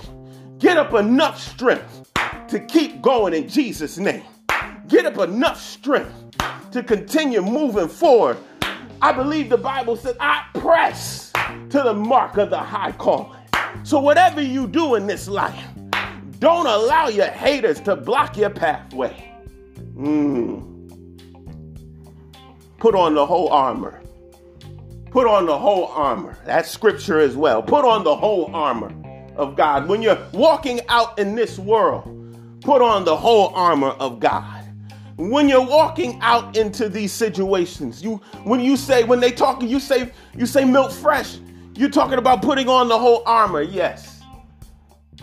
Get 0.58 0.76
up 0.76 0.92
enough 0.94 1.40
strength 1.40 2.10
to 2.48 2.58
keep 2.58 3.00
going 3.00 3.32
in 3.32 3.48
Jesus' 3.48 3.96
name. 3.96 4.24
Get 4.88 5.06
up 5.06 5.18
enough 5.18 5.60
strength 5.60 6.12
to 6.72 6.82
continue 6.82 7.42
moving 7.42 7.86
forward. 7.86 8.38
I 9.00 9.12
believe 9.12 9.50
the 9.50 9.58
Bible 9.58 9.94
says, 9.94 10.16
I 10.18 10.44
press 10.54 11.32
to 11.70 11.82
the 11.82 11.94
mark 11.94 12.38
of 12.38 12.50
the 12.50 12.58
high 12.58 12.90
calling. 12.92 13.38
So, 13.84 14.00
whatever 14.00 14.42
you 14.42 14.66
do 14.66 14.96
in 14.96 15.06
this 15.06 15.28
life, 15.28 15.64
don't 16.40 16.66
allow 16.66 17.06
your 17.06 17.26
haters 17.26 17.80
to 17.82 17.94
block 17.94 18.36
your 18.36 18.50
pathway. 18.50 19.32
Mm. 19.94 20.64
Put 22.78 22.96
on 22.96 23.14
the 23.14 23.24
whole 23.24 23.48
armor. 23.50 24.02
Put 25.10 25.28
on 25.28 25.46
the 25.46 25.56
whole 25.56 25.86
armor. 25.86 26.36
That's 26.44 26.68
scripture 26.68 27.20
as 27.20 27.36
well. 27.36 27.62
Put 27.62 27.84
on 27.84 28.02
the 28.02 28.16
whole 28.16 28.54
armor 28.54 28.92
of 29.38 29.56
God. 29.56 29.88
When 29.88 30.02
you're 30.02 30.18
walking 30.32 30.80
out 30.88 31.18
in 31.18 31.34
this 31.34 31.58
world, 31.58 32.04
put 32.60 32.82
on 32.82 33.04
the 33.04 33.16
whole 33.16 33.48
armor 33.54 33.90
of 33.90 34.20
God. 34.20 34.64
When 35.16 35.48
you're 35.48 35.66
walking 35.66 36.18
out 36.20 36.56
into 36.56 36.88
these 36.88 37.12
situations, 37.12 38.02
you 38.02 38.16
when 38.44 38.60
you 38.60 38.76
say 38.76 39.04
when 39.04 39.20
they 39.20 39.32
talk, 39.32 39.62
you 39.62 39.80
say 39.80 40.12
you 40.36 40.46
say 40.46 40.64
Milt 40.64 40.92
Fresh. 40.92 41.38
You're 41.74 41.90
talking 41.90 42.18
about 42.18 42.42
putting 42.42 42.68
on 42.68 42.88
the 42.88 42.98
whole 42.98 43.22
armor. 43.26 43.62
Yes, 43.62 44.22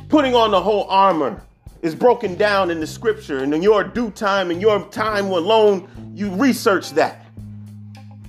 putting 0.09 0.35
on 0.35 0.51
the 0.51 0.61
whole 0.61 0.85
armor 0.89 1.41
is 1.81 1.93
broken 1.93 2.35
down 2.35 2.71
in 2.71 2.79
the 2.79 2.87
scripture, 2.87 3.39
and 3.39 3.53
in 3.53 3.61
your 3.61 3.83
due 3.83 4.09
time 4.11 4.49
and 4.51 4.59
your 4.59 4.83
time 4.89 5.27
alone, 5.27 5.87
you 6.13 6.29
research 6.31 6.91
that. 6.91 7.25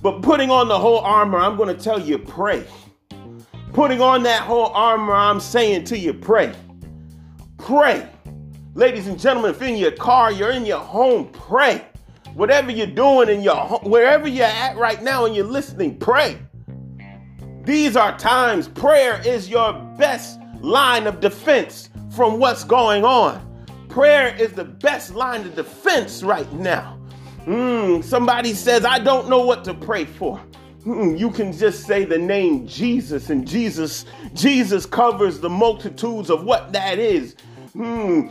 But 0.01 0.21
putting 0.21 0.51
on 0.51 0.67
the 0.67 0.77
whole 0.77 0.99
armor, 0.99 1.39
I'm 1.39 1.57
going 1.57 1.75
to 1.75 1.83
tell 1.83 1.99
you, 1.99 2.19
pray. 2.19 2.65
Putting 3.73 4.01
on 4.01 4.23
that 4.23 4.43
whole 4.43 4.67
armor, 4.67 5.13
I'm 5.13 5.39
saying 5.39 5.85
to 5.85 5.97
you, 5.97 6.13
pray. 6.13 6.53
Pray. 7.57 8.07
Ladies 8.73 9.07
and 9.07 9.19
gentlemen, 9.19 9.51
if 9.51 9.59
you're 9.59 9.69
in 9.69 9.77
your 9.77 9.91
car, 9.91 10.31
you're 10.31 10.51
in 10.51 10.65
your 10.65 10.79
home, 10.79 11.29
pray. 11.31 11.85
Whatever 12.33 12.71
you're 12.71 12.87
doing 12.87 13.29
in 13.29 13.41
your 13.41 13.55
home, 13.55 13.89
wherever 13.89 14.27
you're 14.27 14.45
at 14.45 14.77
right 14.77 15.01
now 15.01 15.25
and 15.25 15.35
you're 15.35 15.45
listening, 15.45 15.97
pray. 15.97 16.37
These 17.63 17.95
are 17.95 18.17
times 18.17 18.67
prayer 18.67 19.21
is 19.25 19.49
your 19.49 19.73
best 19.97 20.39
line 20.61 21.07
of 21.07 21.19
defense 21.19 21.89
from 22.15 22.39
what's 22.39 22.63
going 22.63 23.03
on. 23.03 23.43
Prayer 23.89 24.35
is 24.35 24.53
the 24.53 24.63
best 24.63 25.13
line 25.13 25.41
of 25.41 25.55
defense 25.55 26.23
right 26.23 26.51
now. 26.53 26.99
Mm, 27.45 28.03
somebody 28.03 28.53
says, 28.53 28.85
I 28.85 28.99
don't 28.99 29.29
know 29.29 29.45
what 29.45 29.63
to 29.65 29.73
pray 29.73 30.05
for. 30.05 30.41
You 30.87 31.31
can 31.31 31.51
just 31.51 31.85
say 31.85 32.05
the 32.05 32.17
name 32.17 32.65
Jesus, 32.65 33.29
and 33.29 33.45
Jesus, 33.45 34.05
Jesus 34.33 34.85
covers 34.85 35.41
the 35.41 35.49
multitudes 35.49 36.29
of 36.29 36.45
what 36.45 36.71
that 36.71 36.97
is. 36.97 37.35
Hmm. 37.73 38.29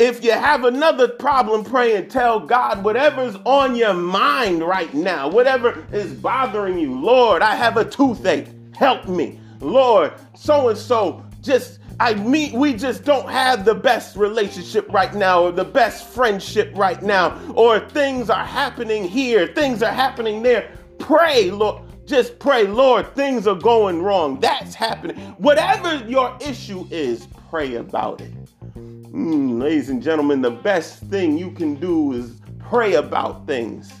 If 0.00 0.24
you 0.24 0.32
have 0.32 0.64
another 0.64 1.06
problem, 1.06 1.62
pray 1.62 1.94
and 1.94 2.10
tell 2.10 2.40
God 2.40 2.82
whatever's 2.82 3.36
on 3.44 3.76
your 3.76 3.94
mind 3.94 4.64
right 4.64 4.92
now, 4.92 5.28
whatever 5.28 5.86
is 5.92 6.12
bothering 6.12 6.80
you. 6.80 6.98
Lord, 6.98 7.42
I 7.42 7.54
have 7.54 7.76
a 7.76 7.84
toothache. 7.84 8.48
Help 8.74 9.06
me. 9.06 9.38
Lord, 9.60 10.14
so 10.34 10.70
and 10.70 10.78
so 10.78 11.24
just 11.42 11.78
I 12.00 12.14
mean, 12.14 12.58
we 12.58 12.74
just 12.74 13.04
don't 13.04 13.28
have 13.28 13.64
the 13.64 13.74
best 13.74 14.16
relationship 14.16 14.92
right 14.92 15.14
now, 15.14 15.44
or 15.44 15.52
the 15.52 15.64
best 15.64 16.08
friendship 16.08 16.72
right 16.74 17.00
now, 17.00 17.40
or 17.54 17.78
things 17.78 18.30
are 18.30 18.44
happening 18.44 19.04
here, 19.04 19.46
things 19.46 19.80
are 19.80 19.92
happening 19.92 20.42
there. 20.42 20.72
Pray, 20.98 21.52
Lord. 21.52 21.83
Just 22.06 22.38
pray, 22.38 22.66
Lord, 22.66 23.14
things 23.14 23.46
are 23.46 23.54
going 23.54 24.02
wrong. 24.02 24.38
That's 24.38 24.74
happening. 24.74 25.16
Whatever 25.38 26.04
your 26.06 26.36
issue 26.40 26.86
is, 26.90 27.26
pray 27.48 27.76
about 27.76 28.20
it. 28.20 28.32
Mm, 28.76 29.62
ladies 29.62 29.88
and 29.88 30.02
gentlemen, 30.02 30.42
the 30.42 30.50
best 30.50 31.02
thing 31.04 31.38
you 31.38 31.50
can 31.52 31.76
do 31.76 32.12
is 32.12 32.40
pray 32.58 32.94
about 32.94 33.46
things. 33.46 33.92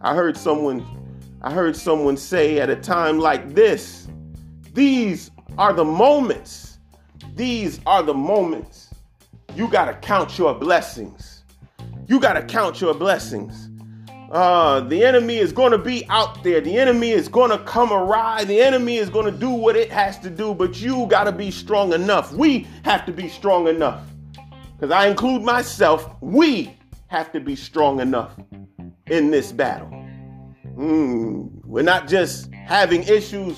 I 0.00 0.14
heard 0.14 0.36
someone 0.36 0.86
I 1.42 1.52
heard 1.52 1.76
someone 1.76 2.16
say 2.16 2.58
at 2.58 2.70
a 2.70 2.76
time 2.76 3.18
like 3.18 3.54
this, 3.54 4.08
these 4.72 5.30
are 5.58 5.72
the 5.72 5.84
moments. 5.84 6.78
These 7.34 7.80
are 7.86 8.02
the 8.02 8.14
moments. 8.14 8.92
You 9.54 9.68
got 9.68 9.84
to 9.84 9.94
count 9.94 10.38
your 10.38 10.54
blessings. 10.54 11.44
You 12.08 12.18
got 12.18 12.32
to 12.32 12.42
count 12.42 12.80
your 12.80 12.94
blessings. 12.94 13.68
Uh, 14.30 14.80
the 14.80 15.04
enemy 15.04 15.36
is 15.36 15.52
going 15.52 15.70
to 15.70 15.78
be 15.78 16.04
out 16.08 16.42
there. 16.42 16.60
The 16.60 16.76
enemy 16.76 17.10
is 17.10 17.28
going 17.28 17.50
to 17.50 17.58
come 17.58 17.92
awry. 17.92 18.44
The 18.44 18.60
enemy 18.60 18.96
is 18.96 19.08
going 19.08 19.26
to 19.26 19.38
do 19.38 19.50
what 19.50 19.76
it 19.76 19.90
has 19.90 20.18
to 20.20 20.30
do, 20.30 20.52
but 20.52 20.80
you 20.80 21.06
got 21.06 21.24
to 21.24 21.32
be 21.32 21.50
strong 21.50 21.92
enough. 21.92 22.32
We 22.32 22.66
have 22.84 23.06
to 23.06 23.12
be 23.12 23.28
strong 23.28 23.68
enough. 23.68 24.04
Because 24.76 24.90
I 24.90 25.06
include 25.06 25.42
myself. 25.42 26.10
We 26.20 26.76
have 27.06 27.30
to 27.32 27.40
be 27.40 27.54
strong 27.54 28.00
enough 28.00 28.32
in 29.06 29.30
this 29.30 29.52
battle. 29.52 29.88
Mm, 30.76 31.48
we're 31.64 31.82
not 31.82 32.08
just 32.08 32.52
having 32.52 33.04
issues 33.04 33.56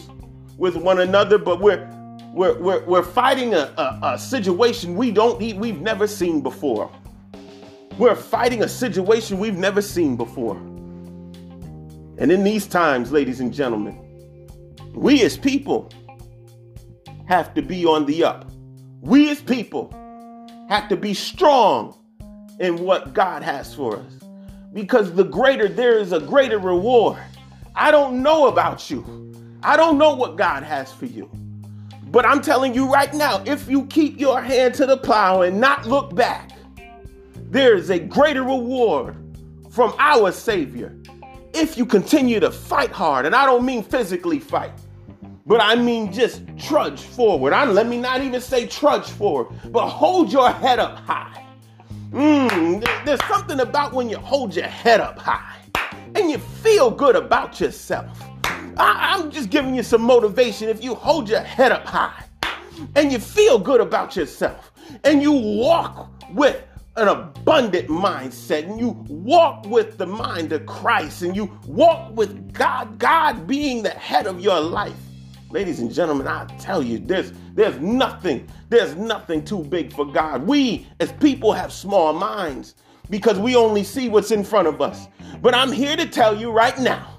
with 0.58 0.76
one 0.76 1.00
another, 1.00 1.38
but 1.38 1.60
we're 1.60 1.88
we're 2.34 2.58
we're, 2.60 2.84
we're 2.84 3.02
fighting 3.02 3.54
a, 3.54 3.72
a, 3.76 4.00
a 4.14 4.18
situation 4.18 4.96
we 4.96 5.10
don't 5.10 5.38
we've 5.38 5.80
never 5.80 6.06
seen 6.06 6.42
before. 6.42 6.90
We're 7.98 8.14
fighting 8.14 8.62
a 8.62 8.68
situation 8.68 9.40
we've 9.40 9.58
never 9.58 9.82
seen 9.82 10.16
before. 10.16 10.56
And 10.56 12.30
in 12.30 12.44
these 12.44 12.64
times, 12.66 13.10
ladies 13.10 13.40
and 13.40 13.52
gentlemen, 13.52 13.98
we 14.94 15.22
as 15.22 15.36
people 15.36 15.90
have 17.26 17.52
to 17.54 17.62
be 17.62 17.84
on 17.84 18.06
the 18.06 18.22
up. 18.22 18.48
We 19.00 19.30
as 19.30 19.40
people 19.40 19.92
have 20.68 20.88
to 20.90 20.96
be 20.96 21.12
strong 21.12 21.98
in 22.60 22.78
what 22.78 23.14
God 23.14 23.42
has 23.42 23.74
for 23.74 23.96
us. 23.96 24.12
Because 24.72 25.12
the 25.14 25.24
greater, 25.24 25.68
there 25.68 25.98
is 25.98 26.12
a 26.12 26.20
greater 26.20 26.58
reward. 26.58 27.18
I 27.74 27.90
don't 27.90 28.22
know 28.22 28.46
about 28.46 28.90
you. 28.90 29.32
I 29.64 29.76
don't 29.76 29.98
know 29.98 30.14
what 30.14 30.36
God 30.36 30.62
has 30.62 30.92
for 30.92 31.06
you. 31.06 31.28
But 32.12 32.24
I'm 32.24 32.42
telling 32.42 32.74
you 32.74 32.92
right 32.92 33.12
now, 33.12 33.42
if 33.44 33.68
you 33.68 33.86
keep 33.86 34.20
your 34.20 34.40
hand 34.40 34.74
to 34.74 34.86
the 34.86 34.96
plow 34.96 35.42
and 35.42 35.60
not 35.60 35.86
look 35.86 36.14
back, 36.14 36.52
there 37.50 37.74
is 37.74 37.88
a 37.88 37.98
greater 37.98 38.42
reward 38.42 39.16
from 39.70 39.94
our 39.98 40.32
Savior 40.32 40.94
if 41.54 41.78
you 41.78 41.86
continue 41.86 42.40
to 42.40 42.50
fight 42.50 42.92
hard. 42.92 43.24
And 43.24 43.34
I 43.34 43.46
don't 43.46 43.64
mean 43.64 43.82
physically 43.82 44.38
fight, 44.38 44.72
but 45.46 45.62
I 45.62 45.74
mean 45.74 46.12
just 46.12 46.42
trudge 46.58 47.00
forward. 47.00 47.54
I, 47.54 47.64
let 47.64 47.86
me 47.86 47.98
not 47.98 48.20
even 48.20 48.40
say 48.40 48.66
trudge 48.66 49.06
forward, 49.06 49.48
but 49.72 49.88
hold 49.88 50.30
your 50.30 50.50
head 50.50 50.78
up 50.78 50.98
high. 50.98 51.46
Mm, 52.10 52.86
there's 53.06 53.24
something 53.26 53.60
about 53.60 53.94
when 53.94 54.10
you 54.10 54.18
hold 54.18 54.54
your 54.54 54.66
head 54.66 55.00
up 55.00 55.18
high 55.18 55.56
and 56.14 56.30
you 56.30 56.38
feel 56.38 56.90
good 56.90 57.16
about 57.16 57.60
yourself. 57.60 58.22
I, 58.76 59.16
I'm 59.16 59.30
just 59.30 59.48
giving 59.48 59.74
you 59.74 59.82
some 59.82 60.02
motivation. 60.02 60.68
If 60.68 60.84
you 60.84 60.94
hold 60.94 61.30
your 61.30 61.40
head 61.40 61.72
up 61.72 61.86
high 61.86 62.24
and 62.94 63.10
you 63.10 63.18
feel 63.18 63.58
good 63.58 63.80
about 63.80 64.16
yourself 64.16 64.72
and 65.04 65.22
you 65.22 65.32
walk 65.32 66.10
with 66.34 66.62
an 66.98 67.08
abundant 67.08 67.88
mindset 67.88 68.64
and 68.64 68.78
you 68.80 68.90
walk 69.08 69.64
with 69.66 69.98
the 69.98 70.06
mind 70.06 70.52
of 70.52 70.66
Christ 70.66 71.22
and 71.22 71.36
you 71.36 71.56
walk 71.66 72.14
with 72.16 72.52
God, 72.52 72.98
God 72.98 73.46
being 73.46 73.84
the 73.84 73.90
head 73.90 74.26
of 74.26 74.40
your 74.40 74.60
life. 74.60 74.96
Ladies 75.50 75.78
and 75.78 75.92
gentlemen, 75.92 76.26
I 76.26 76.44
tell 76.58 76.82
you, 76.82 76.98
there's 76.98 77.32
there's 77.54 77.78
nothing, 77.78 78.48
there's 78.68 78.96
nothing 78.96 79.44
too 79.44 79.62
big 79.62 79.92
for 79.92 80.04
God. 80.04 80.46
We 80.46 80.86
as 81.00 81.12
people 81.12 81.52
have 81.52 81.72
small 81.72 82.12
minds 82.12 82.74
because 83.08 83.38
we 83.38 83.56
only 83.56 83.84
see 83.84 84.08
what's 84.08 84.32
in 84.32 84.44
front 84.44 84.68
of 84.68 84.82
us. 84.82 85.06
But 85.40 85.54
I'm 85.54 85.72
here 85.72 85.96
to 85.96 86.06
tell 86.06 86.36
you 86.36 86.50
right 86.50 86.78
now, 86.78 87.18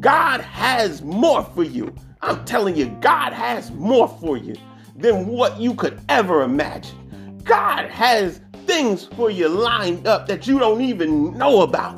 God 0.00 0.40
has 0.40 1.02
more 1.02 1.44
for 1.44 1.62
you. 1.62 1.94
I'm 2.22 2.44
telling 2.44 2.74
you, 2.74 2.86
God 3.00 3.32
has 3.34 3.70
more 3.70 4.08
for 4.08 4.36
you 4.38 4.56
than 4.96 5.26
what 5.26 5.60
you 5.60 5.74
could 5.74 6.00
ever 6.08 6.42
imagine. 6.42 7.40
God 7.44 7.90
has 7.90 8.40
things 8.74 9.04
for 9.04 9.30
you 9.30 9.48
lined 9.48 10.04
up 10.04 10.26
that 10.26 10.48
you 10.48 10.58
don't 10.58 10.80
even 10.80 11.38
know 11.38 11.62
about. 11.62 11.96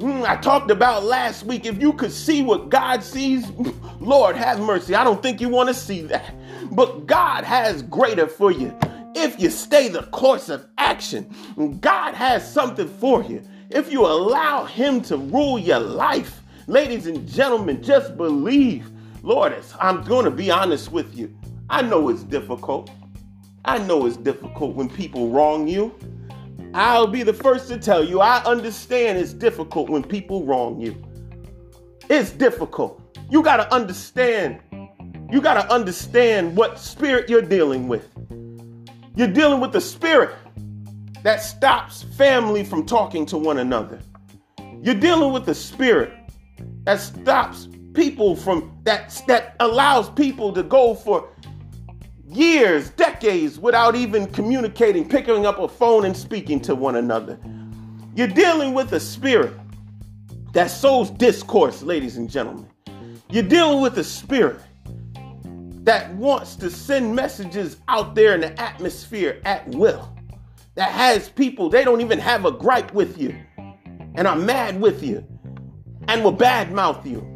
Mm, 0.00 0.22
I 0.28 0.36
talked 0.36 0.70
about 0.70 1.02
last 1.02 1.44
week. 1.44 1.64
If 1.64 1.80
you 1.80 1.94
could 1.94 2.12
see 2.12 2.42
what 2.42 2.68
God 2.68 3.02
sees, 3.02 3.50
Lord 4.00 4.36
have 4.36 4.60
mercy. 4.60 4.94
I 4.94 5.02
don't 5.02 5.22
think 5.22 5.40
you 5.40 5.48
want 5.48 5.70
to 5.70 5.74
see 5.74 6.02
that. 6.02 6.34
But 6.72 7.06
God 7.06 7.44
has 7.44 7.80
greater 7.84 8.26
for 8.26 8.50
you. 8.52 8.76
If 9.14 9.40
you 9.40 9.48
stay 9.48 9.88
the 9.88 10.02
course 10.02 10.50
of 10.50 10.66
action, 10.76 11.24
God 11.80 12.12
has 12.12 12.50
something 12.52 12.88
for 12.98 13.22
you. 13.24 13.42
If 13.70 13.90
you 13.90 14.04
allow 14.04 14.66
Him 14.66 15.00
to 15.04 15.16
rule 15.16 15.58
your 15.58 15.80
life, 15.80 16.42
ladies 16.66 17.06
and 17.06 17.26
gentlemen, 17.26 17.82
just 17.82 18.18
believe. 18.18 18.90
Lord, 19.22 19.54
I'm 19.80 20.04
going 20.04 20.26
to 20.26 20.30
be 20.30 20.50
honest 20.50 20.92
with 20.92 21.16
you. 21.16 21.34
I 21.70 21.80
know 21.80 22.10
it's 22.10 22.24
difficult. 22.24 22.90
I 23.64 23.78
know 23.78 24.06
it's 24.06 24.16
difficult 24.16 24.74
when 24.74 24.88
people 24.88 25.30
wrong 25.30 25.68
you. 25.68 25.94
I'll 26.72 27.06
be 27.06 27.22
the 27.22 27.34
first 27.34 27.68
to 27.68 27.78
tell 27.78 28.02
you, 28.02 28.20
I 28.20 28.42
understand 28.44 29.18
it's 29.18 29.32
difficult 29.32 29.90
when 29.90 30.02
people 30.02 30.44
wrong 30.44 30.80
you. 30.80 30.96
It's 32.08 32.30
difficult. 32.30 33.18
You 33.30 33.42
got 33.42 33.56
to 33.58 33.72
understand. 33.74 34.60
You 35.30 35.40
got 35.40 35.54
to 35.54 35.72
understand 35.72 36.56
what 36.56 36.78
spirit 36.78 37.28
you're 37.28 37.42
dealing 37.42 37.86
with. 37.86 38.08
You're 39.14 39.28
dealing 39.28 39.60
with 39.60 39.72
the 39.72 39.80
spirit 39.80 40.34
that 41.22 41.42
stops 41.42 42.02
family 42.16 42.64
from 42.64 42.86
talking 42.86 43.26
to 43.26 43.38
one 43.38 43.58
another. 43.58 44.00
You're 44.82 44.94
dealing 44.94 45.32
with 45.32 45.44
the 45.44 45.54
spirit 45.54 46.12
that 46.84 47.00
stops 47.00 47.68
people 47.92 48.34
from 48.36 48.78
that 48.84 49.22
that 49.26 49.56
allows 49.60 50.08
people 50.10 50.52
to 50.52 50.62
go 50.62 50.94
for 50.94 51.28
years, 52.30 52.90
decades 52.90 53.58
without 53.58 53.96
even 53.96 54.26
communicating, 54.26 55.08
picking 55.08 55.46
up 55.46 55.58
a 55.58 55.68
phone 55.68 56.04
and 56.04 56.16
speaking 56.16 56.60
to 56.60 56.74
one 56.74 56.96
another. 56.96 57.38
You're 58.14 58.28
dealing 58.28 58.74
with 58.74 58.92
a 58.92 59.00
spirit 59.00 59.54
that 60.52 60.68
sows 60.68 61.10
discourse, 61.10 61.82
ladies 61.82 62.16
and 62.16 62.28
gentlemen. 62.28 62.68
You're 63.30 63.42
dealing 63.44 63.80
with 63.80 63.98
a 63.98 64.04
spirit 64.04 64.60
that 65.84 66.14
wants 66.14 66.56
to 66.56 66.70
send 66.70 67.14
messages 67.14 67.78
out 67.88 68.14
there 68.14 68.34
in 68.34 68.40
the 68.40 68.60
atmosphere 68.60 69.40
at 69.44 69.68
will. 69.68 70.12
That 70.74 70.90
has 70.90 71.28
people, 71.28 71.68
they 71.68 71.84
don't 71.84 72.00
even 72.00 72.18
have 72.18 72.44
a 72.44 72.52
gripe 72.52 72.92
with 72.92 73.18
you 73.18 73.34
and 74.14 74.26
are 74.26 74.36
mad 74.36 74.80
with 74.80 75.02
you 75.02 75.24
and 76.08 76.24
will 76.24 76.36
badmouth 76.36 77.04
you. 77.06 77.26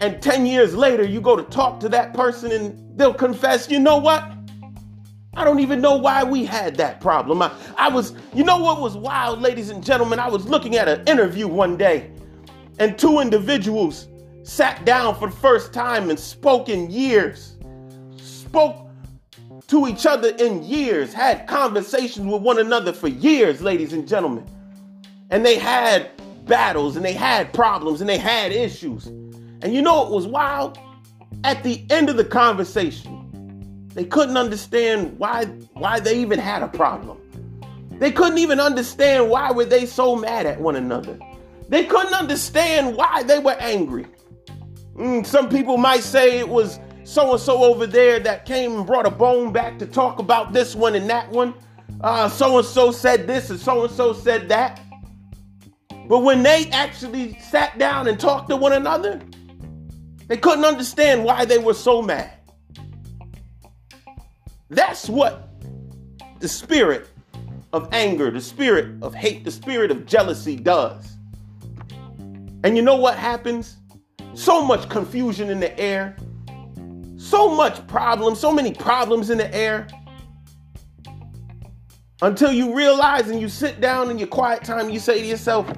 And 0.00 0.22
10 0.22 0.46
years 0.46 0.74
later, 0.74 1.04
you 1.04 1.20
go 1.20 1.34
to 1.34 1.42
talk 1.44 1.80
to 1.80 1.88
that 1.88 2.14
person 2.14 2.52
and 2.52 2.98
they'll 2.98 3.14
confess, 3.14 3.70
you 3.70 3.78
know 3.78 3.96
what? 3.96 4.37
I 5.38 5.44
don't 5.44 5.60
even 5.60 5.80
know 5.80 5.94
why 5.94 6.24
we 6.24 6.44
had 6.44 6.74
that 6.78 7.00
problem. 7.00 7.42
I, 7.42 7.52
I 7.76 7.88
was, 7.88 8.12
you 8.34 8.42
know 8.42 8.58
what 8.58 8.80
was 8.80 8.96
wild, 8.96 9.40
ladies 9.40 9.70
and 9.70 9.84
gentlemen? 9.84 10.18
I 10.18 10.28
was 10.28 10.46
looking 10.48 10.74
at 10.74 10.88
an 10.88 11.06
interview 11.06 11.46
one 11.46 11.76
day, 11.76 12.10
and 12.80 12.98
two 12.98 13.20
individuals 13.20 14.08
sat 14.42 14.84
down 14.84 15.14
for 15.14 15.30
the 15.30 15.36
first 15.36 15.72
time 15.72 16.10
and 16.10 16.18
spoke 16.18 16.68
in 16.68 16.90
years, 16.90 17.56
spoke 18.16 18.88
to 19.68 19.86
each 19.86 20.06
other 20.06 20.30
in 20.40 20.64
years, 20.64 21.12
had 21.12 21.46
conversations 21.46 22.26
with 22.26 22.42
one 22.42 22.58
another 22.58 22.92
for 22.92 23.06
years, 23.06 23.62
ladies 23.62 23.92
and 23.92 24.08
gentlemen. 24.08 24.44
And 25.30 25.46
they 25.46 25.56
had 25.56 26.10
battles 26.46 26.96
and 26.96 27.04
they 27.04 27.12
had 27.12 27.52
problems 27.52 28.00
and 28.00 28.10
they 28.10 28.18
had 28.18 28.50
issues. 28.50 29.06
And 29.06 29.72
you 29.72 29.82
know 29.82 30.02
what 30.02 30.10
was 30.10 30.26
wild? 30.26 30.80
At 31.44 31.62
the 31.62 31.86
end 31.90 32.10
of 32.10 32.16
the 32.16 32.24
conversation, 32.24 33.17
they 33.98 34.04
couldn't 34.04 34.36
understand 34.36 35.18
why 35.18 35.46
why 35.72 35.98
they 35.98 36.20
even 36.20 36.38
had 36.38 36.62
a 36.62 36.68
problem. 36.68 37.18
They 37.98 38.12
couldn't 38.12 38.38
even 38.38 38.60
understand 38.60 39.28
why 39.28 39.50
were 39.50 39.64
they 39.64 39.86
so 39.86 40.14
mad 40.14 40.46
at 40.46 40.60
one 40.60 40.76
another. 40.76 41.18
They 41.68 41.84
couldn't 41.84 42.14
understand 42.14 42.94
why 42.94 43.24
they 43.24 43.40
were 43.40 43.56
angry. 43.58 44.06
Mm, 44.94 45.26
some 45.26 45.48
people 45.48 45.78
might 45.78 46.04
say 46.04 46.38
it 46.38 46.48
was 46.48 46.78
so 47.02 47.32
and 47.32 47.40
so 47.40 47.64
over 47.64 47.88
there 47.88 48.20
that 48.20 48.44
came 48.44 48.76
and 48.76 48.86
brought 48.86 49.04
a 49.04 49.10
bone 49.10 49.52
back 49.52 49.80
to 49.80 49.86
talk 49.86 50.20
about 50.20 50.52
this 50.52 50.76
one 50.76 50.94
and 50.94 51.10
that 51.10 51.28
one. 51.32 51.52
So 52.30 52.58
and 52.58 52.64
so 52.64 52.92
said 52.92 53.26
this 53.26 53.50
and 53.50 53.58
so 53.58 53.82
and 53.82 53.92
so 53.92 54.12
said 54.12 54.48
that. 54.48 54.80
But 56.06 56.20
when 56.20 56.44
they 56.44 56.70
actually 56.70 57.36
sat 57.40 57.76
down 57.78 58.06
and 58.06 58.20
talked 58.20 58.48
to 58.50 58.56
one 58.56 58.74
another, 58.74 59.20
they 60.28 60.36
couldn't 60.36 60.64
understand 60.64 61.24
why 61.24 61.44
they 61.44 61.58
were 61.58 61.74
so 61.74 62.00
mad. 62.00 62.37
That's 64.70 65.08
what 65.08 65.48
the 66.40 66.48
spirit 66.48 67.08
of 67.72 67.88
anger, 67.92 68.30
the 68.30 68.40
spirit 68.40 69.02
of 69.02 69.14
hate, 69.14 69.44
the 69.44 69.50
spirit 69.50 69.90
of 69.90 70.06
jealousy 70.06 70.56
does. 70.56 71.16
And 72.64 72.76
you 72.76 72.82
know 72.82 72.96
what 72.96 73.16
happens? 73.16 73.78
so 74.38 74.62
much 74.62 74.88
confusion 74.88 75.50
in 75.50 75.58
the 75.58 75.78
air, 75.78 76.16
so 77.16 77.54
much 77.54 77.84
problems, 77.88 78.38
so 78.38 78.52
many 78.52 78.72
problems 78.72 79.30
in 79.30 79.38
the 79.38 79.52
air. 79.54 79.88
Until 82.22 82.52
you 82.52 82.74
realize 82.74 83.28
and 83.28 83.40
you 83.40 83.48
sit 83.48 83.80
down 83.80 84.10
in 84.10 84.18
your 84.18 84.28
quiet 84.28 84.64
time, 84.64 84.90
you 84.90 84.98
say 84.98 85.20
to 85.20 85.26
yourself, 85.26 85.70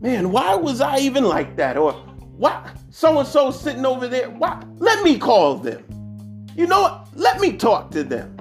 man, 0.00 0.30
why 0.30 0.54
was 0.54 0.80
I 0.80 0.98
even 0.98 1.24
like 1.24 1.56
that? 1.56 1.76
Or 1.76 1.92
why 2.36 2.70
so 2.90 3.18
and 3.18 3.28
so 3.28 3.50
sitting 3.50 3.84
over 3.84 4.08
there? 4.08 4.30
Why? 4.30 4.62
Let 4.76 5.02
me 5.02 5.18
call 5.18 5.56
them. 5.56 5.84
You 6.56 6.66
know 6.66 6.82
what? 6.82 7.03
Let 7.14 7.40
me 7.40 7.56
talk 7.56 7.90
to 7.92 8.02
them. 8.02 8.36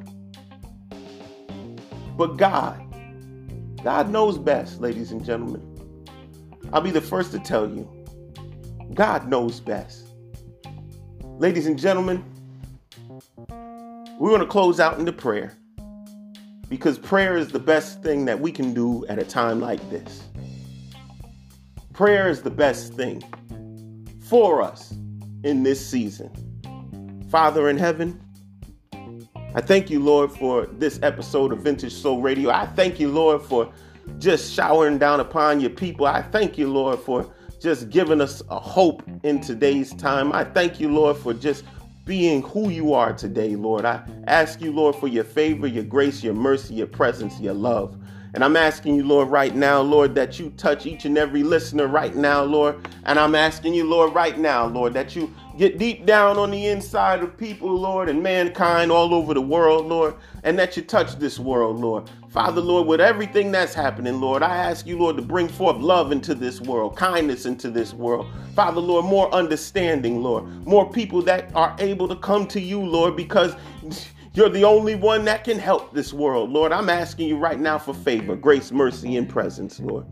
But 2.17 2.37
God, 2.37 2.81
God 3.83 4.09
knows 4.09 4.37
best, 4.37 4.81
ladies 4.81 5.11
and 5.11 5.23
gentlemen. 5.23 5.69
I'll 6.71 6.81
be 6.81 6.91
the 6.91 7.01
first 7.01 7.31
to 7.31 7.39
tell 7.39 7.69
you, 7.69 7.87
God 8.93 9.27
knows 9.27 9.59
best. 9.59 10.07
Ladies 11.21 11.67
and 11.67 11.77
gentlemen, 11.77 12.23
we're 14.19 14.29
going 14.29 14.39
to 14.39 14.47
close 14.47 14.79
out 14.79 14.97
into 14.99 15.11
prayer 15.11 15.55
because 16.69 16.97
prayer 16.97 17.37
is 17.37 17.49
the 17.49 17.59
best 17.59 18.01
thing 18.01 18.25
that 18.25 18.39
we 18.39 18.51
can 18.51 18.73
do 18.73 19.05
at 19.07 19.19
a 19.19 19.23
time 19.23 19.59
like 19.59 19.87
this. 19.89 20.23
Prayer 21.93 22.27
is 22.27 22.41
the 22.41 22.49
best 22.49 22.93
thing 22.93 23.21
for 24.21 24.61
us 24.61 24.95
in 25.43 25.61
this 25.61 25.85
season. 25.85 26.31
Father 27.29 27.69
in 27.69 27.77
heaven, 27.77 28.19
I 29.55 29.61
thank 29.61 29.91
you, 29.91 29.99
Lord, 29.99 30.31
for 30.31 30.65
this 30.65 30.99
episode 31.03 31.53
of 31.53 31.59
Vintage 31.59 31.93
Soul 31.93 32.21
Radio. 32.21 32.49
I 32.49 32.65
thank 32.65 32.99
you, 32.99 33.09
Lord, 33.09 33.39
for 33.39 33.71
just 34.17 34.51
showering 34.51 34.97
down 34.97 35.19
upon 35.19 35.59
your 35.59 35.69
people. 35.69 36.07
I 36.07 36.23
thank 36.23 36.57
you, 36.57 36.71
Lord, 36.71 36.97
for 36.97 37.31
just 37.61 37.91
giving 37.91 38.19
us 38.19 38.41
a 38.49 38.57
hope 38.57 39.03
in 39.21 39.39
today's 39.41 39.93
time. 39.93 40.33
I 40.33 40.43
thank 40.43 40.79
you, 40.79 40.89
Lord, 40.91 41.17
for 41.17 41.35
just 41.35 41.65
being 42.03 42.41
who 42.41 42.69
you 42.69 42.95
are 42.95 43.13
today, 43.13 43.55
Lord. 43.55 43.85
I 43.85 44.03
ask 44.25 44.59
you, 44.59 44.71
Lord, 44.71 44.95
for 44.95 45.07
your 45.07 45.23
favor, 45.23 45.67
your 45.67 45.83
grace, 45.83 46.23
your 46.23 46.33
mercy, 46.33 46.73
your 46.73 46.87
presence, 46.87 47.39
your 47.39 47.53
love. 47.53 47.95
And 48.33 48.43
I'm 48.43 48.57
asking 48.57 48.95
you, 48.95 49.05
Lord, 49.05 49.29
right 49.29 49.55
now, 49.55 49.81
Lord, 49.81 50.15
that 50.15 50.39
you 50.39 50.49
touch 50.57 50.87
each 50.87 51.05
and 51.05 51.15
every 51.15 51.43
listener 51.43 51.85
right 51.85 52.15
now, 52.15 52.43
Lord. 52.43 52.87
And 53.05 53.19
I'm 53.19 53.35
asking 53.35 53.75
you, 53.75 53.87
Lord, 53.87 54.15
right 54.15 54.39
now, 54.39 54.65
Lord, 54.65 54.95
that 54.95 55.15
you 55.15 55.31
get 55.57 55.77
deep 55.77 56.05
down 56.05 56.37
on 56.37 56.51
the 56.51 56.67
inside 56.67 57.21
of 57.21 57.37
people, 57.37 57.73
Lord, 57.75 58.09
and 58.09 58.21
mankind 58.23 58.91
all 58.91 59.13
over 59.13 59.33
the 59.33 59.41
world, 59.41 59.85
Lord, 59.85 60.15
and 60.43 60.57
that 60.59 60.75
you 60.75 60.83
touch 60.83 61.15
this 61.17 61.39
world, 61.39 61.79
Lord. 61.79 62.09
Father, 62.29 62.61
Lord, 62.61 62.87
with 62.87 62.99
everything 62.99 63.51
that's 63.51 63.73
happening, 63.73 64.19
Lord, 64.19 64.41
I 64.41 64.57
ask 64.57 64.87
you, 64.87 64.97
Lord, 64.97 65.17
to 65.17 65.21
bring 65.21 65.47
forth 65.47 65.77
love 65.77 66.11
into 66.11 66.33
this 66.33 66.59
world, 66.59 66.95
kindness 66.95 67.45
into 67.45 67.69
this 67.69 67.93
world. 67.93 68.27
Father, 68.55 68.81
Lord, 68.81 69.05
more 69.05 69.31
understanding, 69.33 70.23
Lord, 70.23 70.45
more 70.65 70.89
people 70.91 71.21
that 71.23 71.53
are 71.55 71.75
able 71.79 72.07
to 72.07 72.15
come 72.15 72.47
to 72.47 72.59
you, 72.59 72.81
Lord, 72.81 73.15
because 73.15 73.55
you're 74.33 74.49
the 74.49 74.63
only 74.63 74.95
one 74.95 75.25
that 75.25 75.43
can 75.43 75.59
help 75.59 75.93
this 75.93 76.11
world, 76.11 76.49
Lord. 76.49 76.71
I'm 76.71 76.89
asking 76.89 77.27
you 77.27 77.37
right 77.37 77.59
now 77.59 77.77
for 77.77 77.93
favor, 77.93 78.35
grace, 78.35 78.71
mercy, 78.71 79.15
and 79.17 79.29
presence, 79.29 79.79
Lord. 79.79 80.05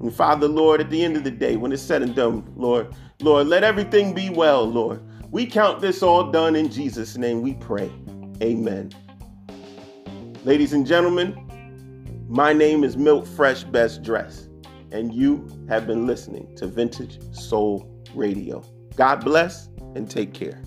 And 0.00 0.14
Father, 0.14 0.46
Lord, 0.48 0.80
at 0.80 0.90
the 0.90 1.02
end 1.04 1.16
of 1.16 1.24
the 1.24 1.30
day, 1.30 1.56
when 1.56 1.72
it's 1.72 1.82
said 1.82 2.02
and 2.02 2.14
done, 2.14 2.52
Lord, 2.56 2.94
Lord, 3.20 3.46
let 3.46 3.64
everything 3.64 4.14
be 4.14 4.30
well, 4.30 4.64
Lord. 4.64 5.02
We 5.30 5.46
count 5.46 5.80
this 5.80 6.02
all 6.02 6.30
done 6.30 6.54
in 6.54 6.70
Jesus' 6.70 7.16
name, 7.16 7.42
we 7.42 7.54
pray. 7.54 7.90
Amen. 8.42 8.92
Ladies 10.44 10.72
and 10.72 10.86
gentlemen, 10.86 11.34
my 12.28 12.52
name 12.52 12.84
is 12.84 12.96
Milt 12.96 13.26
Fresh 13.26 13.64
Best 13.64 14.02
Dress, 14.02 14.48
and 14.92 15.14
you 15.14 15.48
have 15.68 15.86
been 15.86 16.06
listening 16.06 16.54
to 16.56 16.66
Vintage 16.66 17.18
Soul 17.34 17.90
Radio. 18.14 18.62
God 18.96 19.24
bless 19.24 19.68
and 19.94 20.08
take 20.08 20.34
care. 20.34 20.62